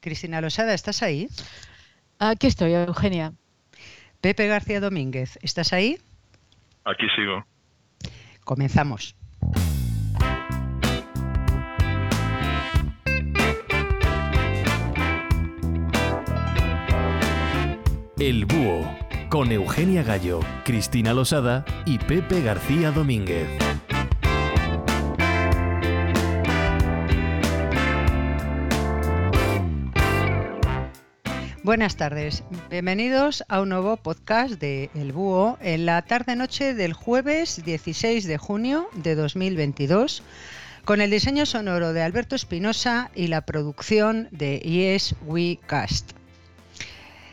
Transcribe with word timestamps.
Cristina 0.00 0.40
Losada, 0.40 0.74
¿estás 0.74 1.02
ahí? 1.02 1.28
Aquí 2.18 2.46
estoy, 2.46 2.74
Eugenia. 2.74 3.32
Pepe 4.20 4.46
García 4.46 4.80
Domínguez, 4.80 5.38
¿estás 5.42 5.72
ahí? 5.72 5.98
Aquí 6.84 7.06
sigo. 7.16 7.44
Comenzamos. 8.44 9.16
El 18.18 18.44
Búho, 18.44 18.98
con 19.30 19.50
Eugenia 19.50 20.02
Gallo, 20.02 20.40
Cristina 20.64 21.14
Losada 21.14 21.64
y 21.86 21.98
Pepe 21.98 22.42
García 22.42 22.90
Domínguez. 22.90 23.48
Buenas 31.62 31.96
tardes, 31.96 32.42
bienvenidos 32.70 33.44
a 33.48 33.60
un 33.60 33.68
nuevo 33.68 33.98
podcast 33.98 34.54
de 34.54 34.88
El 34.94 35.12
Búho 35.12 35.58
en 35.60 35.84
la 35.84 36.00
tarde-noche 36.00 36.72
del 36.72 36.94
jueves 36.94 37.62
16 37.62 38.26
de 38.26 38.38
junio 38.38 38.88
de 38.94 39.14
2022 39.14 40.22
con 40.86 41.02
el 41.02 41.10
diseño 41.10 41.44
sonoro 41.44 41.92
de 41.92 42.00
Alberto 42.00 42.34
Espinosa 42.34 43.10
y 43.14 43.26
la 43.26 43.42
producción 43.42 44.28
de 44.30 44.58
Yes 44.60 45.14
We 45.26 45.58
Cast. 45.66 46.12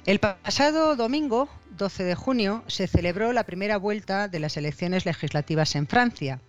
El 0.05 0.19
pasado 0.19 0.97
domingo, 0.97 1.47
12 1.77 2.03
de 2.03 2.15
junio, 2.15 2.65
se 2.67 2.87
celebró 2.87 3.31
la 3.31 3.45
primera 3.45 3.77
vuelta 3.77 4.27
de 4.27 4.41
las 4.41 4.57
elecciones 4.57 5.05
legislativas 5.05 5.73
en 5.77 5.87
Francia, 5.87 6.41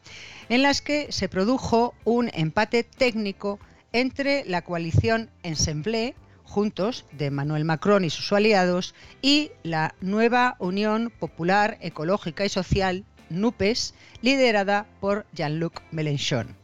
en 0.49 0.63
las 0.63 0.83
que 0.83 1.13
se 1.13 1.29
produjo 1.29 1.95
un 2.05 2.29
empate 2.35 2.83
técnico 2.83 3.61
entre 3.93 4.45
la 4.47 4.63
coalición 4.63 5.31
Ensemble, 5.45 6.17
Juntos, 6.49 7.05
de 7.13 7.27
Emmanuel 7.27 7.65
Macron 7.65 8.05
y 8.05 8.11
sus 8.11 8.33
aliados, 8.33 8.95
y 9.21 9.51
la 9.63 9.95
nueva 10.01 10.57
Unión 10.59 11.13
Popular 11.17 11.77
Ecológica 11.83 12.45
y 12.45 12.49
Social, 12.49 13.05
NUPES, 13.29 13.95
liderada 14.23 14.87
por 15.01 15.27
Jean-Luc 15.35 15.83
Mélenchon. 15.91 16.57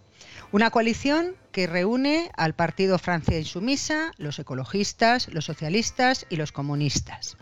Una 0.53 0.71
coalición 0.71 1.37
que 1.53 1.67
reúne 1.67 2.31
al 2.37 2.55
Partido 2.55 2.99
Francia 2.99 3.39
Insumisa, 3.39 4.13
los 4.17 4.39
ecologistas, 4.39 5.29
los 5.29 5.45
socialistas 5.45 6.27
y 6.31 6.37
los 6.37 6.51
comunistas. 6.51 7.37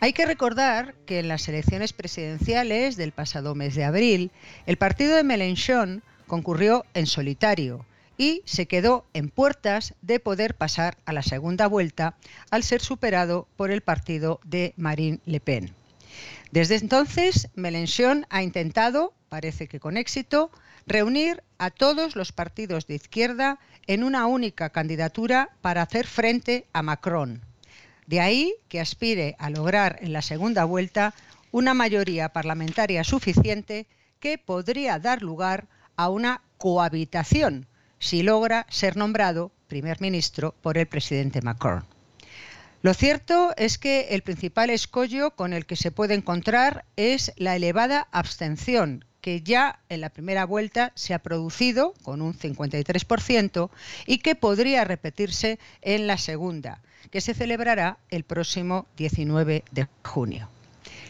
Hay 0.00 0.12
que 0.12 0.26
recordar 0.26 0.94
que 1.06 1.20
en 1.20 1.28
las 1.28 1.46
elecciones 1.48 1.92
presidenciales 1.92 2.96
del 2.96 3.12
pasado 3.12 3.54
mes 3.54 3.76
de 3.76 3.84
abril, 3.84 4.32
el 4.66 4.76
partido 4.76 5.14
de 5.14 5.22
Mélenchon 5.22 6.02
concurrió 6.26 6.84
en 6.94 7.06
solitario 7.06 7.86
y 8.16 8.42
se 8.44 8.66
quedó 8.66 9.06
en 9.14 9.28
puertas 9.28 9.94
de 10.02 10.20
poder 10.20 10.54
pasar 10.54 10.98
a 11.04 11.12
la 11.12 11.22
segunda 11.22 11.66
vuelta 11.66 12.16
al 12.50 12.62
ser 12.62 12.80
superado 12.80 13.48
por 13.56 13.70
el 13.70 13.80
partido 13.80 14.40
de 14.44 14.74
Marine 14.76 15.20
Le 15.24 15.40
Pen. 15.40 15.74
Desde 16.50 16.76
entonces, 16.76 17.48
Mélenchon 17.54 18.26
ha 18.28 18.42
intentado, 18.42 19.14
parece 19.28 19.66
que 19.68 19.80
con 19.80 19.96
éxito, 19.96 20.50
reunir 20.86 21.42
a 21.58 21.70
todos 21.70 22.16
los 22.16 22.32
partidos 22.32 22.86
de 22.86 22.96
izquierda 22.96 23.58
en 23.86 24.04
una 24.04 24.26
única 24.26 24.70
candidatura 24.70 25.50
para 25.60 25.82
hacer 25.82 26.06
frente 26.06 26.66
a 26.72 26.82
Macron. 26.82 27.40
De 28.06 28.20
ahí 28.20 28.54
que 28.68 28.80
aspire 28.80 29.36
a 29.38 29.48
lograr 29.48 29.98
en 30.02 30.12
la 30.12 30.22
segunda 30.22 30.64
vuelta 30.64 31.14
una 31.50 31.72
mayoría 31.72 32.30
parlamentaria 32.30 33.04
suficiente 33.04 33.86
que 34.20 34.38
podría 34.38 34.98
dar 34.98 35.22
lugar 35.22 35.68
a 35.96 36.08
una 36.08 36.42
cohabitación 36.58 37.66
si 38.02 38.24
logra 38.24 38.66
ser 38.68 38.96
nombrado 38.96 39.52
primer 39.68 40.00
ministro 40.00 40.56
por 40.60 40.76
el 40.76 40.86
presidente 40.86 41.40
Macron. 41.40 41.84
Lo 42.82 42.94
cierto 42.94 43.54
es 43.56 43.78
que 43.78 44.08
el 44.10 44.22
principal 44.22 44.70
escollo 44.70 45.36
con 45.36 45.52
el 45.52 45.66
que 45.66 45.76
se 45.76 45.92
puede 45.92 46.14
encontrar 46.14 46.84
es 46.96 47.32
la 47.36 47.54
elevada 47.54 48.08
abstención 48.10 49.04
que 49.20 49.40
ya 49.40 49.78
en 49.88 50.00
la 50.00 50.10
primera 50.10 50.44
vuelta 50.44 50.90
se 50.96 51.14
ha 51.14 51.20
producido 51.20 51.94
con 52.02 52.22
un 52.22 52.34
53% 52.36 53.70
y 54.04 54.18
que 54.18 54.34
podría 54.34 54.84
repetirse 54.84 55.60
en 55.80 56.08
la 56.08 56.18
segunda, 56.18 56.82
que 57.12 57.20
se 57.20 57.34
celebrará 57.34 57.98
el 58.10 58.24
próximo 58.24 58.88
19 58.96 59.62
de 59.70 59.86
junio. 60.02 60.48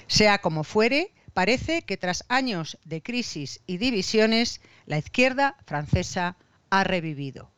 Sea 0.09 0.43
como 0.43 0.63
fuere, 0.63 1.11
parece 1.33 1.81
que 1.81 1.97
tras 1.97 2.27
años 2.29 2.77
de 2.85 3.01
crisis 3.01 3.61
y 3.67 3.79
divisiones, 3.79 4.61
la 4.85 4.99
izquierda 4.99 5.57
francesa 5.65 6.37
ha 6.73 6.85
revivido. 6.85 7.51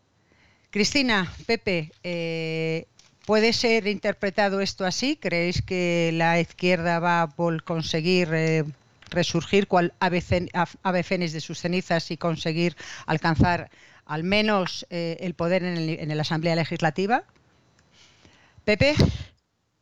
Cristina, 0.71 1.33
Pepe, 1.47 1.93
eh, 2.03 2.89
¿puede 3.27 3.53
ser 3.53 3.87
interpretado 3.87 4.61
esto 4.61 4.85
así? 4.85 5.15
¿Creéis 5.15 5.63
que 5.63 6.11
la 6.13 6.41
izquierda 6.41 6.99
va 6.99 7.23
a 7.23 7.29
conseguir 7.65 8.31
eh, 8.33 8.65
resurgir 9.11 9.69
cual 9.69 9.95
ave, 10.01 10.21
de 10.21 11.41
sus 11.41 11.61
cenizas 11.61 12.11
y 12.11 12.17
conseguir 12.17 12.77
alcanzar 13.07 13.71
al 14.05 14.25
menos 14.25 14.85
eh, 14.91 15.17
el 15.21 15.35
poder 15.35 15.63
en, 15.63 16.17
la 16.17 16.23
Asamblea 16.23 16.57
Legislativa? 16.57 17.23
Pepe. 18.65 18.97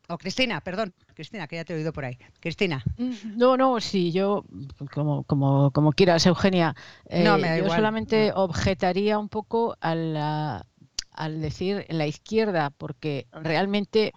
O 0.09 0.19
Cristina, 0.19 0.60
perdón, 0.60 0.92
Cristina, 1.15 1.47
que 1.47 1.56
ya 1.56 1.65
te 1.65 1.73
he 1.73 1.77
oído 1.77 1.93
por 1.93 2.05
ahí. 2.05 2.19
Cristina. 2.41 2.83
Mm, 2.97 3.37
no, 3.37 3.56
no, 3.56 3.81
sí, 3.81 4.12
yo, 4.12 4.45
como, 4.93 5.25
como, 5.25 5.71
como 5.71 5.93
quieras, 5.93 6.27
Eugenia. 6.27 6.75
no, 7.11 7.39
me 7.39 7.59
yo 7.59 7.69
solamente 7.69 8.33
objetaría 8.34 9.19
un 9.19 9.28
poco 9.28 9.77
al 9.81 11.41
decir 11.41 11.87
la 11.89 12.06
izquierda, 12.06 12.71
porque 12.71 13.27
realmente 13.33 14.12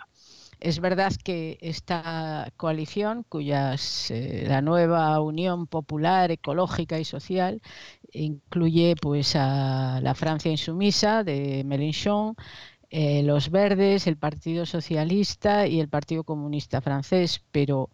es 0.60 0.80
verdad 0.80 1.12
que 1.24 1.58
esta 1.62 2.52
coalición, 2.58 3.24
cuya 3.28 3.76
eh, 4.10 4.46
la 4.48 4.62
nueva 4.62 5.20
Unión 5.20 5.68
Popular, 5.68 6.32
Ecológica 6.32 7.00
y 7.00 7.06
Social 7.06 7.62
incluye 8.12 8.96
pues 9.00 9.36
a 9.36 10.00
la 10.02 10.16
Francia 10.16 10.50
Insumisa 10.50 11.24
de 11.24 11.64
Mélenchon, 11.66 12.36
eh, 12.90 13.24
los 13.24 13.50
Verdes, 13.52 14.08
el 14.08 14.18
Partido 14.18 14.66
Socialista 14.66 15.68
y 15.68 15.80
el 15.80 15.90
Partido 15.90 16.24
Comunista 16.24 16.82
francés, 16.82 17.44
pero 17.52 17.90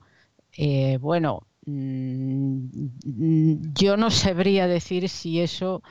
eh, 0.57 0.97
bueno, 0.97 1.47
mm, 1.65 3.73
yo 3.73 3.97
no 3.97 4.11
sabría 4.11 4.67
decir 4.67 5.09
si 5.09 5.39
eso, 5.41 5.81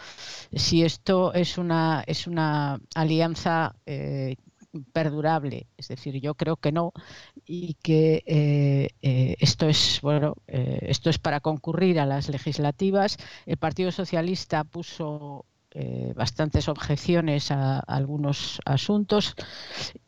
si 0.53 0.85
esto 0.85 1.33
es 1.35 1.59
una 1.59 2.03
es 2.07 2.27
una 2.27 2.81
alianza 2.95 3.75
perdurable. 4.93 5.67
Es 5.77 5.89
decir, 5.89 6.21
yo 6.21 6.35
creo 6.35 6.57
que 6.57 6.73
no 6.73 6.93
y 7.45 7.75
que 7.83 8.23
eh, 8.27 8.89
eh, 9.03 9.37
esto 9.41 9.69
es 9.69 10.01
bueno, 10.03 10.37
eh, 10.47 10.79
esto 10.83 11.11
es 11.11 11.19
para 11.19 11.41
concurrir 11.41 11.99
a 12.01 12.07
las 12.07 12.29
legislativas. 12.29 13.17
El 13.47 13.57
Partido 13.57 13.93
Socialista 13.93 14.65
puso 14.65 15.47
bastantes 16.17 16.69
objeciones 16.69 17.51
a, 17.51 17.79
algunos 17.79 18.61
asuntos 18.65 19.37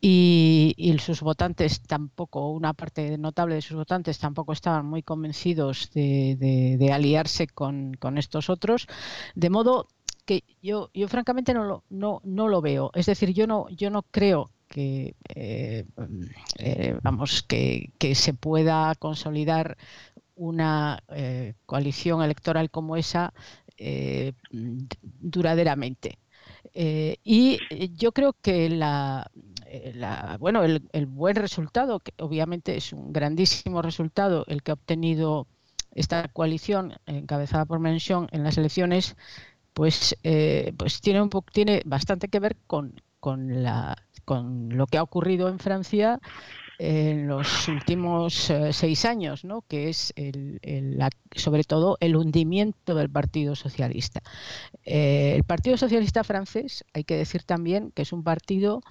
y, 0.01 0.95
sus 0.99 1.21
votantes 1.21 1.81
tampoco, 1.81 2.51
una 2.51 2.73
parte 2.73 3.17
notable 3.17 3.55
de 3.55 3.61
sus 3.61 3.77
votantes 3.77 4.19
tampoco 4.19 4.53
estaban 4.53 4.85
muy 4.85 5.03
convencidos 5.03 5.89
de, 5.93 6.89
aliarse 6.93 7.47
con, 7.47 7.97
estos 8.17 8.49
otros, 8.49 8.87
de 9.35 9.49
modo 9.49 9.87
que 10.25 10.43
yo, 10.61 10.89
yo 10.93 11.07
francamente 11.07 11.53
no 11.53 11.63
lo, 11.63 11.83
no, 11.89 12.21
no 12.23 12.47
lo 12.47 12.61
veo. 12.61 12.91
Es 12.93 13.05
decir, 13.05 13.33
yo 13.33 13.47
no, 13.47 13.67
yo 13.69 13.89
no 13.89 14.03
creo 14.03 14.51
que 14.73 15.15
eh, 15.35 15.85
eh, 16.57 16.97
vamos 17.03 17.43
que, 17.43 17.91
se 18.15 18.33
pueda 18.33 18.95
consolidar 18.95 19.77
una 20.35 21.03
eh, 21.09 21.53
coalición 21.67 22.23
electoral 22.23 22.71
como 22.71 22.97
esa 22.97 23.35
duraderamente. 25.19 26.19
y 26.73 27.59
yo 27.95 28.11
creo 28.11 28.33
que 28.41 28.69
la, 28.69 29.29
bueno 30.39 30.63
el, 30.63 30.87
el, 30.91 31.05
buen 31.05 31.35
resultado, 31.35 31.99
que 31.99 32.13
obviamente 32.17 32.75
es 32.77 32.93
un 32.93 33.11
grandísimo 33.13 33.81
resultado 33.81 34.45
el 34.47 34.63
que 34.63 34.71
ha 34.71 34.75
obtenido 34.75 35.47
esta 35.91 36.27
coalición 36.27 36.93
encabezada 37.05 37.65
por 37.65 37.79
Mención 37.79 38.27
en 38.31 38.43
las 38.43 38.57
elecciones, 38.57 39.15
pues, 39.73 40.15
pues 40.77 41.01
tiene, 41.01 41.21
un 41.21 41.29
tiene 41.51 41.81
bastante 41.85 42.27
que 42.27 42.39
ver 42.39 42.57
con, 42.67 43.01
con, 43.19 43.63
la, 43.63 43.97
con 44.25 44.69
lo 44.75 44.87
que 44.87 44.97
ha 44.97 45.03
ocurrido 45.03 45.49
en 45.49 45.59
Francia 45.59 46.19
en 46.83 47.27
los 47.27 47.69
últimos 47.69 48.49
eh, 48.49 48.73
seis 48.73 49.05
años, 49.05 49.45
¿no? 49.45 49.61
que 49.61 49.87
es 49.87 50.11
el, 50.17 50.59
sobre 51.33 51.63
todo 51.63 51.97
el 52.01 52.17
hundimiento 52.17 52.93
del 52.93 53.09
Partido 53.09 53.55
Socialista. 53.55 54.21
Eh, 54.83 55.33
el 55.35 55.45
Partido 55.45 55.77
Socialista 55.77 56.25
francés, 56.25 56.83
hay 56.93 57.05
que 57.05 57.15
decir 57.15 57.43
también 57.43 57.91
que 57.91 58.01
es 58.01 58.11
un 58.11 58.23
partido 58.23 58.81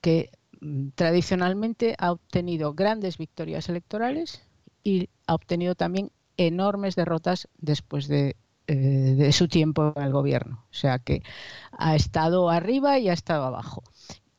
que 0.00 0.30
mm, 0.60 0.90
tradicionalmente 0.94 1.96
ha 1.98 2.12
obtenido 2.12 2.74
grandes 2.74 3.18
victorias 3.18 3.68
electorales 3.68 4.42
y 4.84 5.08
ha 5.26 5.34
obtenido 5.34 5.74
también 5.74 6.12
enormes 6.36 6.94
derrotas 6.94 7.48
después 7.58 8.06
de 8.06 8.36
eh, 8.68 9.14
de 9.16 9.30
su 9.30 9.46
tiempo 9.46 9.92
en 9.94 10.02
el 10.02 10.12
gobierno. 10.12 10.64
O 10.70 10.74
sea 10.74 10.98
que 10.98 11.22
ha 11.70 11.94
estado 11.94 12.50
arriba 12.50 12.98
y 12.98 13.08
ha 13.08 13.12
estado 13.12 13.44
abajo. 13.44 13.84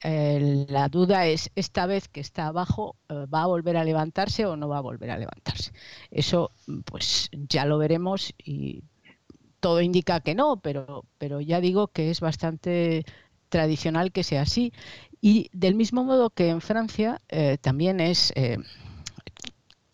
La 0.04 0.90
duda 0.90 1.26
es, 1.26 1.50
esta 1.56 1.86
vez 1.86 2.08
que 2.08 2.20
está 2.20 2.48
abajo, 2.48 2.96
eh, 3.10 3.26
¿va 3.34 3.44
a 3.44 3.48
volver 3.48 3.78
a 3.78 3.84
levantarse 3.84 4.46
o 4.46 4.56
no 4.56 4.68
va 4.68 4.78
a 4.78 4.82
volver 4.82 5.12
a 5.12 5.18
levantarse? 5.18 5.72
Eso, 6.12 6.52
pues 6.86 7.30
ya 7.32 7.66
lo 7.66 7.78
veremos 7.78 8.34
y 8.38 8.84
todo 9.60 9.82
indica 9.82 10.20
que 10.20 10.36
no, 10.36 10.58
pero, 10.58 11.04
ya 11.42 11.60
digo 11.62 11.88
que 11.88 12.12
es 12.12 12.20
bastante 12.22 13.06
tradicional 13.50 14.12
que 14.12 14.24
sea 14.24 14.44
así. 14.44 14.72
Y 15.20 15.50
del 15.52 15.74
mismo 15.74 16.04
modo 16.04 16.30
que 16.30 16.50
en 16.50 16.62
Francia 16.62 17.22
eh, 17.30 17.58
también 17.60 18.00
es 18.00 18.32
eh, 18.36 18.60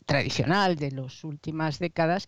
tradicional 0.05 0.75
de 0.75 0.91
las 0.91 1.23
últimas 1.23 1.79
décadas, 1.79 2.27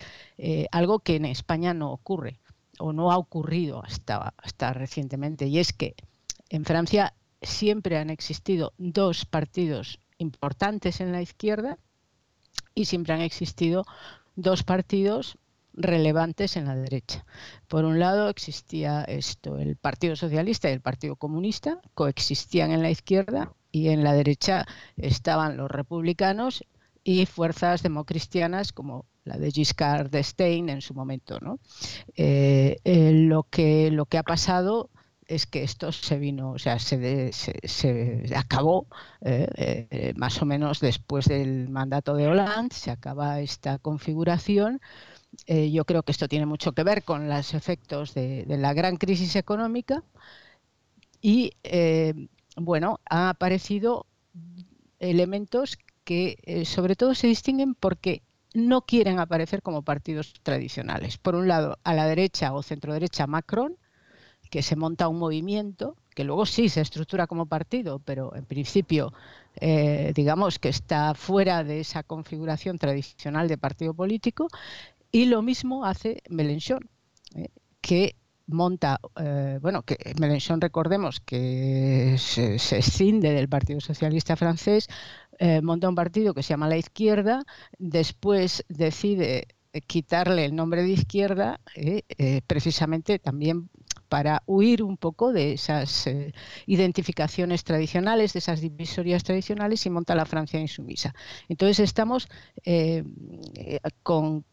algo 0.72 1.00
que 1.00 1.18
en 1.18 1.26
España 1.26 1.74
no 1.74 1.92
ocurre 1.92 2.40
o 2.80 2.94
no 2.94 3.12
ha 3.12 3.18
ocurrido 3.18 3.84
hasta 3.84 4.74
recientemente, 4.74 5.48
y 5.48 5.60
es 5.60 5.74
que 5.74 5.96
en 6.50 6.64
Francia 6.64 7.14
siempre 7.46 7.98
han 7.98 8.10
existido 8.10 8.74
dos 8.78 9.26
partidos 9.26 10.00
importantes 10.18 11.02
en 11.02 11.12
la 11.12 11.22
izquierda 11.22 11.78
y 12.74 12.86
siempre 12.86 13.14
han 13.14 13.22
existido 13.22 13.86
dos 14.36 14.64
partidos 14.64 15.38
relevantes 15.74 16.56
en 16.56 16.66
la 16.66 16.76
derecha. 16.76 17.26
Por 17.68 17.86
un 17.86 18.00
lado 18.00 18.30
existía 18.30 19.04
esto, 19.04 19.58
el 19.58 19.76
Partido 19.76 20.16
Socialista 20.16 20.70
y 20.70 20.74
el 20.74 20.82
Partido 20.82 21.16
Comunista 21.16 21.82
coexistían 21.94 22.72
en 22.72 22.82
la 22.82 22.90
izquierda 22.90 23.54
y 23.72 23.90
en 23.90 24.04
la 24.04 24.14
derecha 24.14 24.66
estaban 24.96 25.58
los 25.58 25.70
republicanos 25.70 26.64
y 27.04 27.26
fuerzas 27.26 27.84
democristianas 27.84 28.72
como 28.72 29.06
la 29.26 29.38
de 29.38 29.52
Giscard 29.52 30.10
d'Estaing 30.10 30.70
en 30.70 30.82
su 30.82 30.94
momento. 30.94 31.40
¿no? 31.40 31.60
Eh, 32.16 32.78
eh, 32.84 33.12
lo, 33.12 33.44
que, 33.44 33.92
lo 33.92 34.06
que 34.06 34.18
ha 34.18 34.24
pasado 34.24 34.90
es 35.28 35.46
que 35.46 35.64
esto 35.64 35.92
se 35.92 36.18
vino, 36.18 36.52
o 36.52 36.60
sea, 36.60 36.80
se, 36.80 37.32
se, 37.34 38.26
acabó 38.36 38.88
eh, 39.22 39.88
eh, 39.90 40.14
más 40.16 40.42
o 40.42 40.46
menos 40.46 40.80
después 40.80 41.26
del 41.26 41.70
mandato 41.70 42.16
de 42.16 42.28
Hollande, 42.28 42.76
se 42.76 42.92
acaba 42.92 43.40
esta 43.40 43.80
configuración. 43.80 44.82
Eh, 45.48 45.72
yo 45.72 45.86
creo 45.86 46.04
que 46.04 46.12
esto 46.12 46.28
tiene 46.28 46.46
mucho 46.46 46.74
que 46.74 46.84
ver 46.84 47.04
con 47.04 47.28
los 47.28 47.54
efectos 47.54 48.14
de, 48.14 48.46
la 48.48 48.74
gran 48.74 48.98
crisis 48.98 49.36
económica 49.36 50.04
y, 51.22 51.52
bueno, 52.56 53.00
han 53.06 53.28
aparecido 53.30 54.06
elementos 55.00 55.78
que 56.04 56.64
sobre 56.66 56.96
todo 56.96 57.16
se 57.16 57.28
distinguen 57.28 57.74
porque 57.74 58.22
no 58.54 58.82
quieren 58.84 59.20
aparecer 59.20 59.62
como 59.62 59.82
partidos 59.82 60.34
tradicionales. 60.44 61.18
Por 61.18 61.36
un 61.36 61.48
lado, 61.48 61.80
a 61.84 61.94
la 61.94 62.06
derecha 62.06 62.54
o 62.54 62.62
centro 62.62 62.94
derecha 62.94 63.28
Macron, 63.28 63.76
que 64.56 64.62
se 64.62 64.78
monta 64.78 65.10
un 65.10 65.20
movimiento 65.20 65.98
que 66.16 66.24
luego 66.24 66.46
sí 66.46 66.70
se 66.70 66.80
estructura 66.80 67.28
como 67.28 67.46
partido, 67.46 68.00
pero 68.00 68.34
en 68.38 68.46
principio 68.46 69.12
eh, 69.58 70.14
digamos 70.16 70.60
que 70.60 70.70
está 70.70 71.14
fuera 71.14 71.66
de 71.66 71.82
esa 71.82 72.04
configuración 72.04 72.78
tradicional 72.78 73.50
de 73.50 73.58
partido 73.58 73.94
político. 73.94 74.48
Y 75.12 75.26
lo 75.26 75.42
mismo 75.42 75.84
hace 75.84 76.24
Mélenchon, 76.30 76.90
eh, 77.36 77.50
que 77.82 78.16
monta, 78.48 79.02
eh, 79.20 79.60
bueno, 79.62 79.84
que 79.84 79.98
Mélenchon 80.22 80.62
recordemos 80.62 81.20
que 81.20 82.16
se, 82.18 82.58
se, 82.60 82.78
escinde 82.78 83.34
del 83.34 83.50
Partido 83.50 83.82
Socialista 83.82 84.38
francés, 84.38 84.88
monta 85.64 85.90
un 85.90 85.96
partido 85.96 86.34
que 86.34 86.44
se 86.44 86.52
llama 86.52 86.70
La 86.70 86.78
Izquierda, 86.78 87.44
después 87.78 88.64
decide 88.70 89.50
quitarle 89.86 90.46
el 90.46 90.56
nombre 90.56 90.82
de 90.82 90.92
izquierda, 90.92 91.60
precisamente 92.48 93.20
también 93.20 93.70
para 94.08 94.44
huir 94.46 94.84
un 94.84 94.98
poco 94.98 95.34
de 95.34 95.54
esas 95.54 96.08
eh, 96.08 96.34
identificaciones 96.66 97.64
tradicionales, 97.64 98.34
de 98.34 98.40
esas 98.40 98.62
divisorias 98.62 99.24
tradicionales 99.24 99.86
y 99.86 99.90
monta 99.90 100.16
la 100.16 100.26
Francia 100.26 100.60
insumisa. 100.60 101.14
Entonces 101.50 101.80
estamos 101.80 102.28
eh, 102.64 103.04
con, 104.04 104.46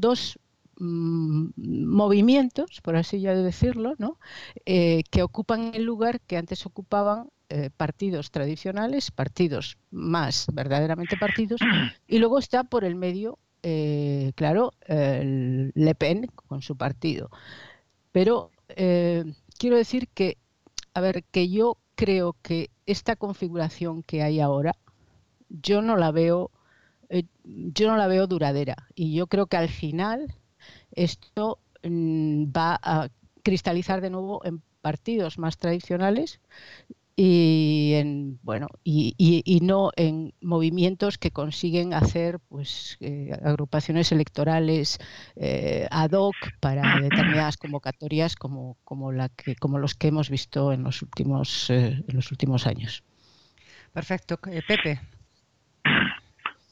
dos 0.00 0.38
mm, 0.78 1.46
movimientos, 1.56 2.80
por 2.82 2.96
así 2.96 3.20
ya 3.20 3.34
decirlo, 3.34 3.94
¿no? 3.98 4.18
Eh, 4.64 5.02
que 5.10 5.22
ocupan 5.22 5.72
el 5.74 5.84
lugar 5.84 6.20
que 6.20 6.36
antes 6.36 6.66
ocupaban 6.66 7.28
partidos 7.76 8.30
tradicionales, 8.30 9.10
partidos 9.10 9.76
más 9.90 10.46
verdaderamente 10.54 11.18
partidos, 11.18 11.60
y 12.08 12.16
luego 12.16 12.38
está 12.38 12.64
por 12.64 12.82
el 12.82 12.94
medio, 12.94 13.38
claro, 14.34 14.72
Le 14.88 15.94
Pen 15.94 16.28
con 16.34 16.62
su 16.62 16.78
partido. 16.78 17.28
Pero 18.12 18.50
eh, 18.68 19.24
quiero 19.58 19.76
decir 19.76 20.08
que, 20.08 20.38
a 20.94 21.00
ver, 21.00 21.24
que 21.24 21.48
yo 21.48 21.78
creo 21.94 22.36
que 22.42 22.70
esta 22.86 23.16
configuración 23.16 24.02
que 24.02 24.22
hay 24.22 24.40
ahora, 24.40 24.76
yo 25.48 25.82
no 25.82 25.96
la 25.96 26.12
veo, 26.12 26.50
eh, 27.08 27.24
yo 27.44 27.88
no 27.88 27.96
la 27.96 28.06
veo 28.06 28.26
duradera. 28.26 28.88
Y 28.94 29.14
yo 29.14 29.26
creo 29.26 29.46
que 29.46 29.56
al 29.56 29.68
final 29.68 30.34
esto 30.92 31.58
mm, 31.82 32.46
va 32.46 32.78
a 32.82 33.08
cristalizar 33.42 34.00
de 34.00 34.10
nuevo 34.10 34.44
en 34.44 34.62
partidos 34.82 35.38
más 35.38 35.58
tradicionales 35.58 36.40
y 37.14 37.92
en 37.94 38.38
bueno 38.42 38.68
y, 38.82 39.14
y, 39.18 39.60
no 39.60 39.90
en 39.96 40.32
movimientos 40.40 41.18
que 41.18 41.30
consiguen 41.30 41.92
hacer 41.92 42.38
pues 42.48 42.96
eh, 43.00 43.32
agrupaciones 43.44 44.12
electorales 44.12 44.98
eh, 45.36 45.86
ad 45.90 46.12
hoc 46.12 46.34
para 46.60 47.00
determinadas 47.00 47.58
convocatorias 47.58 48.34
como 48.34 48.78
como 48.84 49.12
la 49.12 49.28
que 49.28 49.56
como 49.56 49.78
los 49.78 49.94
que 49.94 50.08
hemos 50.08 50.30
visto 50.30 50.72
en 50.72 50.84
los 50.84 51.02
últimos 51.02 51.68
eh, 51.70 52.02
en 52.08 52.16
los 52.16 52.30
últimos 52.30 52.66
años. 52.66 53.02
Perfecto. 53.92 54.38
Pepe. 54.66 55.00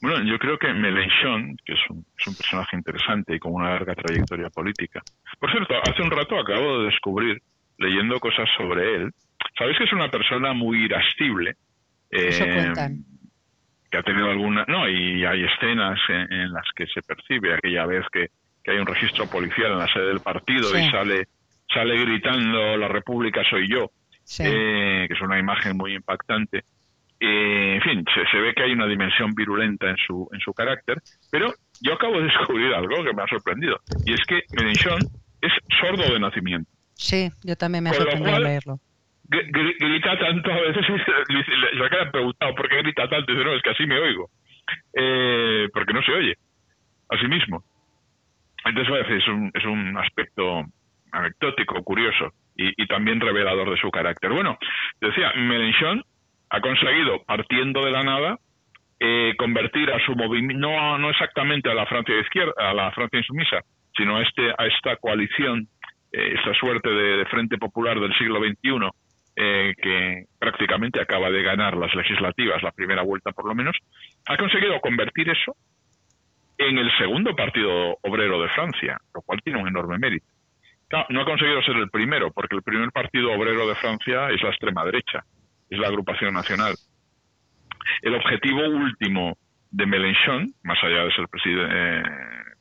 Bueno, 0.01 0.23
yo 0.23 0.39
creo 0.39 0.57
que 0.57 0.73
Mélenchon, 0.73 1.55
que 1.63 1.73
es 1.73 1.79
un, 1.91 2.03
es 2.17 2.27
un 2.27 2.33
personaje 2.33 2.75
interesante 2.75 3.35
y 3.35 3.39
con 3.39 3.53
una 3.53 3.69
larga 3.69 3.93
trayectoria 3.93 4.49
política. 4.49 5.03
Por 5.39 5.51
cierto, 5.51 5.75
hace 5.83 6.01
un 6.01 6.09
rato 6.09 6.39
acabo 6.39 6.79
de 6.79 6.85
descubrir, 6.85 7.39
leyendo 7.77 8.19
cosas 8.19 8.49
sobre 8.57 8.95
él, 8.95 9.11
Sabéis 9.57 9.77
que 9.77 9.83
es 9.83 9.93
una 9.93 10.09
persona 10.09 10.53
muy 10.53 10.85
irascible. 10.85 11.55
Eh, 12.09 12.73
que 13.89 13.97
ha 13.97 14.03
tenido 14.03 14.29
alguna. 14.29 14.65
No, 14.67 14.87
y 14.89 15.25
hay 15.25 15.43
escenas 15.43 15.99
en, 16.09 16.51
las 16.51 16.65
que 16.75 16.87
se 16.87 17.01
percibe 17.01 17.53
aquella 17.53 17.85
vez 17.85 18.05
que, 18.11 18.29
hay 18.67 18.77
un 18.77 18.85
registro 18.85 19.25
policial 19.27 19.71
en 19.71 19.79
la 19.79 19.87
sede 19.87 20.07
del 20.07 20.19
partido 20.19 20.69
y 20.77 20.89
sale, 20.89 21.27
sale 21.73 21.99
gritando: 21.99 22.77
La 22.77 22.87
República 22.87 23.41
soy 23.49 23.67
yo. 23.67 23.91
Eh, 24.39 25.05
que 25.07 25.13
es 25.13 25.21
una 25.21 25.39
imagen 25.39 25.75
muy 25.75 25.93
impactante. 25.93 26.63
Eh, 27.19 27.75
en 27.75 27.81
fin, 27.81 28.05
se, 28.31 28.37
ve 28.37 28.53
que 28.55 28.63
hay 28.63 28.71
una 28.71 28.87
dimensión 28.87 29.33
virulenta 29.35 29.89
en 29.89 29.97
su, 29.97 30.27
en 30.31 30.39
su 30.39 30.53
carácter, 30.53 31.01
pero 31.29 31.53
yo 31.81 31.93
acabo 31.93 32.17
de 32.17 32.23
descubrir 32.23 32.73
algo 32.73 33.03
que 33.03 33.13
me 33.13 33.21
ha 33.21 33.27
sorprendido, 33.27 33.77
y 34.05 34.13
es 34.13 34.21
que 34.25 34.41
Mélenchon 34.55 34.99
es 35.41 35.51
sordo 35.79 36.13
de 36.13 36.19
nacimiento. 36.19 36.71
Sí, 36.93 37.29
yo 37.43 37.55
también 37.55 37.83
me 37.83 37.91
ha 37.91 37.93
sorprendido 37.93 38.39
leerlo 38.39 38.79
grita 39.31 40.19
tanto 40.19 40.51
a 40.51 40.59
veces 40.61 40.85
le 41.73 41.85
han 41.85 42.11
preguntado 42.11 42.53
por 42.53 42.67
qué 42.67 42.77
grita 42.77 43.07
tanto 43.07 43.31
y 43.31 43.35
dice 43.35 43.45
no 43.45 43.53
es 43.53 43.61
que 43.61 43.69
así 43.69 43.85
me 43.85 43.97
oigo 43.97 44.29
eh, 44.93 45.69
porque 45.73 45.93
no 45.93 46.01
se 46.03 46.11
oye. 46.11 46.35
A 47.09 47.17
sí 47.17 47.27
mismo. 47.27 47.63
Entonces 48.63 49.05
es 49.09 49.27
un, 49.27 49.51
es 49.53 49.65
un 49.65 49.97
aspecto 49.97 50.63
anecdótico 51.11 51.83
curioso 51.83 52.31
y, 52.55 52.87
también 52.87 53.19
revelador 53.19 53.69
de 53.69 53.77
su 53.77 53.89
carácter. 53.89 54.31
Bueno 54.31 54.57
decía 54.99 55.33
Mélenchon 55.35 56.03
ha 56.49 56.61
conseguido 56.61 57.23
partiendo 57.23 57.83
de 57.85 57.91
la 57.91 58.03
nada 58.03 58.37
eh, 58.99 59.33
convertir 59.37 59.91
a 59.91 59.99
su 60.05 60.15
movimiento 60.15 60.67
no 60.67 60.97
no 60.97 61.09
exactamente 61.09 61.71
a 61.71 61.73
la 61.73 61.85
Francia 61.87 62.13
de 62.13 62.21
izquierda 62.21 62.53
a 62.57 62.73
la 62.73 62.91
Francia 62.91 63.17
insumisa 63.17 63.61
sino 63.95 64.17
a 64.17 64.21
este 64.21 64.51
a 64.57 64.67
esta 64.67 64.95
coalición 64.97 65.67
eh, 66.11 66.35
esta 66.37 66.53
suerte 66.53 66.89
de, 66.89 67.17
de, 67.17 67.25
Frente 67.25 67.57
Popular 67.57 67.99
del 67.99 68.13
siglo 68.17 68.39
XXI 68.39 68.91
eh, 69.35 69.73
que 69.81 70.25
prácticamente 70.39 71.01
acaba 71.01 71.29
de 71.29 71.41
ganar 71.41 71.77
las 71.77 71.93
legislativas, 71.95 72.61
la 72.63 72.71
primera 72.71 73.01
vuelta 73.01 73.31
por 73.31 73.45
lo 73.45 73.55
menos, 73.55 73.75
ha 74.27 74.37
conseguido 74.37 74.79
convertir 74.81 75.29
eso 75.29 75.55
en 76.57 76.77
el 76.77 76.91
segundo 76.97 77.35
partido 77.35 77.97
obrero 78.01 78.41
de 78.41 78.49
Francia, 78.49 78.99
lo 79.13 79.21
cual 79.21 79.41
tiene 79.43 79.59
un 79.59 79.67
enorme 79.67 79.97
mérito. 79.97 80.25
no 81.09 81.21
ha 81.21 81.25
conseguido 81.25 81.61
ser 81.63 81.77
el 81.77 81.89
primero, 81.89 82.31
porque 82.31 82.55
el 82.55 82.61
primer 82.61 82.91
partido 82.91 83.31
obrero 83.31 83.67
de 83.67 83.75
Francia 83.75 84.29
es 84.29 84.41
la 84.43 84.49
extrema 84.49 84.83
derecha, 84.83 85.23
es 85.69 85.79
la 85.79 85.87
agrupación 85.87 86.33
nacional. 86.33 86.75
El 88.01 88.15
objetivo 88.15 88.67
último 88.67 89.37
de 89.71 89.85
Mélenchon, 89.85 90.53
más 90.63 90.77
allá 90.83 91.05
de 91.05 91.13
ser 91.13 91.27
presidente, 91.29 91.73
eh, 91.73 92.03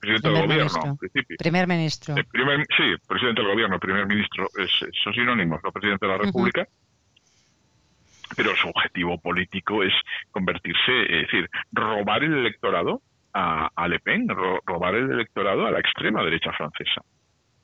presidente 0.00 0.28
del 0.28 0.46
gobierno, 0.46 0.96
principio. 0.96 1.36
Primer 1.38 1.68
ministro. 1.68 2.14
sí, 2.14 3.06
presidente 3.06 3.42
del 3.42 3.50
gobierno, 3.50 3.78
primer 3.78 4.06
ministro, 4.06 4.48
es, 4.58 4.70
son 5.04 5.12
sinónimos, 5.12 5.60
no 5.62 5.70
presidente 5.70 6.06
de 6.06 6.12
la 6.12 6.18
República. 6.18 6.66
Pero 8.36 8.54
su 8.56 8.68
objetivo 8.68 9.18
político 9.18 9.82
es 9.82 9.92
convertirse, 10.30 11.02
es 11.02 11.26
decir, 11.26 11.50
robar 11.72 12.22
el 12.22 12.32
electorado 12.32 13.02
a, 13.34 13.68
a 13.74 13.88
Le 13.88 13.98
Pen, 14.00 14.28
robar 14.28 14.94
el 14.94 15.10
electorado 15.10 15.66
a 15.66 15.70
la 15.70 15.80
extrema 15.80 16.22
derecha 16.22 16.52
francesa. 16.52 17.02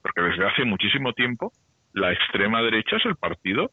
Porque 0.02 0.22
desde 0.22 0.46
hace 0.46 0.64
muchísimo 0.64 1.12
tiempo 1.12 1.52
la 1.92 2.12
extrema 2.12 2.62
derecha 2.62 2.96
es 2.96 3.06
el 3.06 3.16
partido 3.16 3.70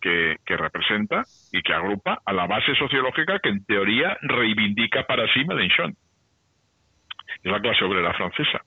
que, 0.00 0.36
que, 0.44 0.56
representa 0.56 1.24
y 1.52 1.62
que 1.62 1.74
agrupa 1.74 2.20
a 2.24 2.32
la 2.32 2.46
base 2.46 2.74
sociológica 2.74 3.38
que 3.38 3.50
en 3.50 3.64
teoría 3.64 4.16
reivindica 4.22 5.04
para 5.04 5.30
sí 5.32 5.44
Mélenchon. 5.44 5.94
Es 7.42 7.50
la 7.50 7.60
clase 7.60 7.84
obrera 7.84 8.14
francesa. 8.14 8.60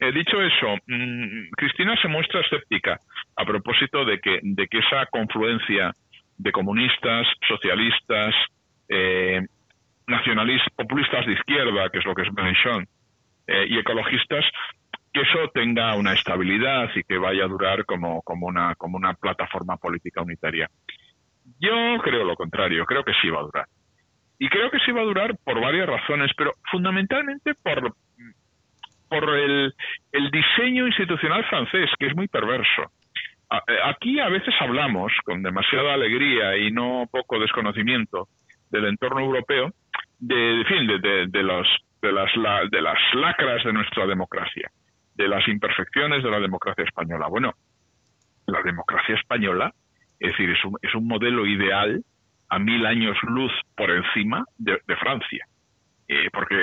He 0.00 0.12
dicho 0.12 0.40
eso, 0.40 0.76
mm, 0.86 1.50
Cristina 1.56 1.96
se 2.00 2.08
muestra 2.08 2.40
escéptica 2.40 2.98
a 3.36 3.44
propósito 3.44 4.04
de 4.04 4.20
que, 4.20 4.38
de 4.42 4.68
que 4.68 4.78
esa 4.78 5.06
confluencia 5.06 5.92
de 6.36 6.52
comunistas, 6.52 7.26
socialistas, 7.48 8.34
eh, 8.88 9.40
nacionalistas, 10.06 10.72
populistas 10.74 11.26
de 11.26 11.32
izquierda, 11.32 11.90
que 11.90 11.98
es 11.98 12.04
lo 12.04 12.14
que 12.14 12.22
es 12.22 12.32
Mélenchon, 12.32 12.86
eh, 13.46 13.66
y 13.68 13.78
ecologistas, 13.78 14.44
que 15.12 15.22
eso 15.22 15.48
tenga 15.52 15.94
una 15.96 16.12
estabilidad 16.12 16.90
y 16.94 17.02
que 17.02 17.18
vaya 17.18 17.44
a 17.44 17.48
durar 17.48 17.84
como, 17.84 18.22
como, 18.22 18.46
una, 18.46 18.74
como 18.76 18.96
una 18.96 19.14
plataforma 19.14 19.76
política 19.76 20.22
unitaria. 20.22 20.68
Yo 21.58 21.98
creo 22.02 22.24
lo 22.24 22.36
contrario, 22.36 22.84
creo 22.84 23.04
que 23.04 23.14
sí 23.20 23.30
va 23.30 23.40
a 23.40 23.44
durar. 23.44 23.66
Y 24.38 24.48
creo 24.48 24.70
que 24.70 24.78
sí 24.80 24.92
va 24.92 25.00
a 25.00 25.04
durar 25.04 25.36
por 25.44 25.60
varias 25.60 25.88
razones, 25.88 26.30
pero 26.36 26.54
fundamentalmente 26.70 27.54
por, 27.54 27.92
por 29.08 29.36
el, 29.36 29.74
el 30.12 30.30
diseño 30.30 30.86
institucional 30.86 31.44
francés, 31.46 31.90
que 31.98 32.06
es 32.06 32.14
muy 32.14 32.28
perverso. 32.28 32.92
Eh, 33.50 33.78
aquí 33.84 34.20
a 34.20 34.28
veces 34.28 34.54
hablamos 34.60 35.12
con 35.24 35.42
demasiada 35.42 35.94
alegría 35.94 36.56
y 36.56 36.70
no 36.70 37.06
poco 37.10 37.38
desconocimiento 37.38 38.28
del 38.70 38.84
entorno 38.84 39.20
europeo, 39.20 39.72
de, 40.20 40.64
fin, 40.68 40.86
de, 40.86 41.26
de, 41.26 41.42
los, 41.42 41.66
de, 42.02 42.12
las, 42.12 42.30
de 42.70 42.82
las 42.82 42.98
lacras 43.14 43.64
de 43.64 43.72
nuestra 43.72 44.06
democracia, 44.06 44.70
de 45.14 45.28
las 45.28 45.46
imperfecciones 45.48 46.22
de 46.22 46.30
la 46.30 46.40
democracia 46.40 46.84
española. 46.84 47.26
Bueno, 47.28 47.54
la 48.46 48.62
democracia 48.62 49.14
española, 49.14 49.72
es 50.20 50.30
decir, 50.32 50.50
es 50.50 50.64
un, 50.64 50.76
es 50.82 50.94
un 50.94 51.06
modelo 51.06 51.46
ideal 51.46 52.02
a 52.48 52.58
mil 52.58 52.84
años 52.86 53.16
luz 53.24 53.52
por 53.76 53.90
encima 53.90 54.44
de, 54.58 54.80
Francia. 54.96 55.46
Eh, 56.08 56.30
porque 56.32 56.56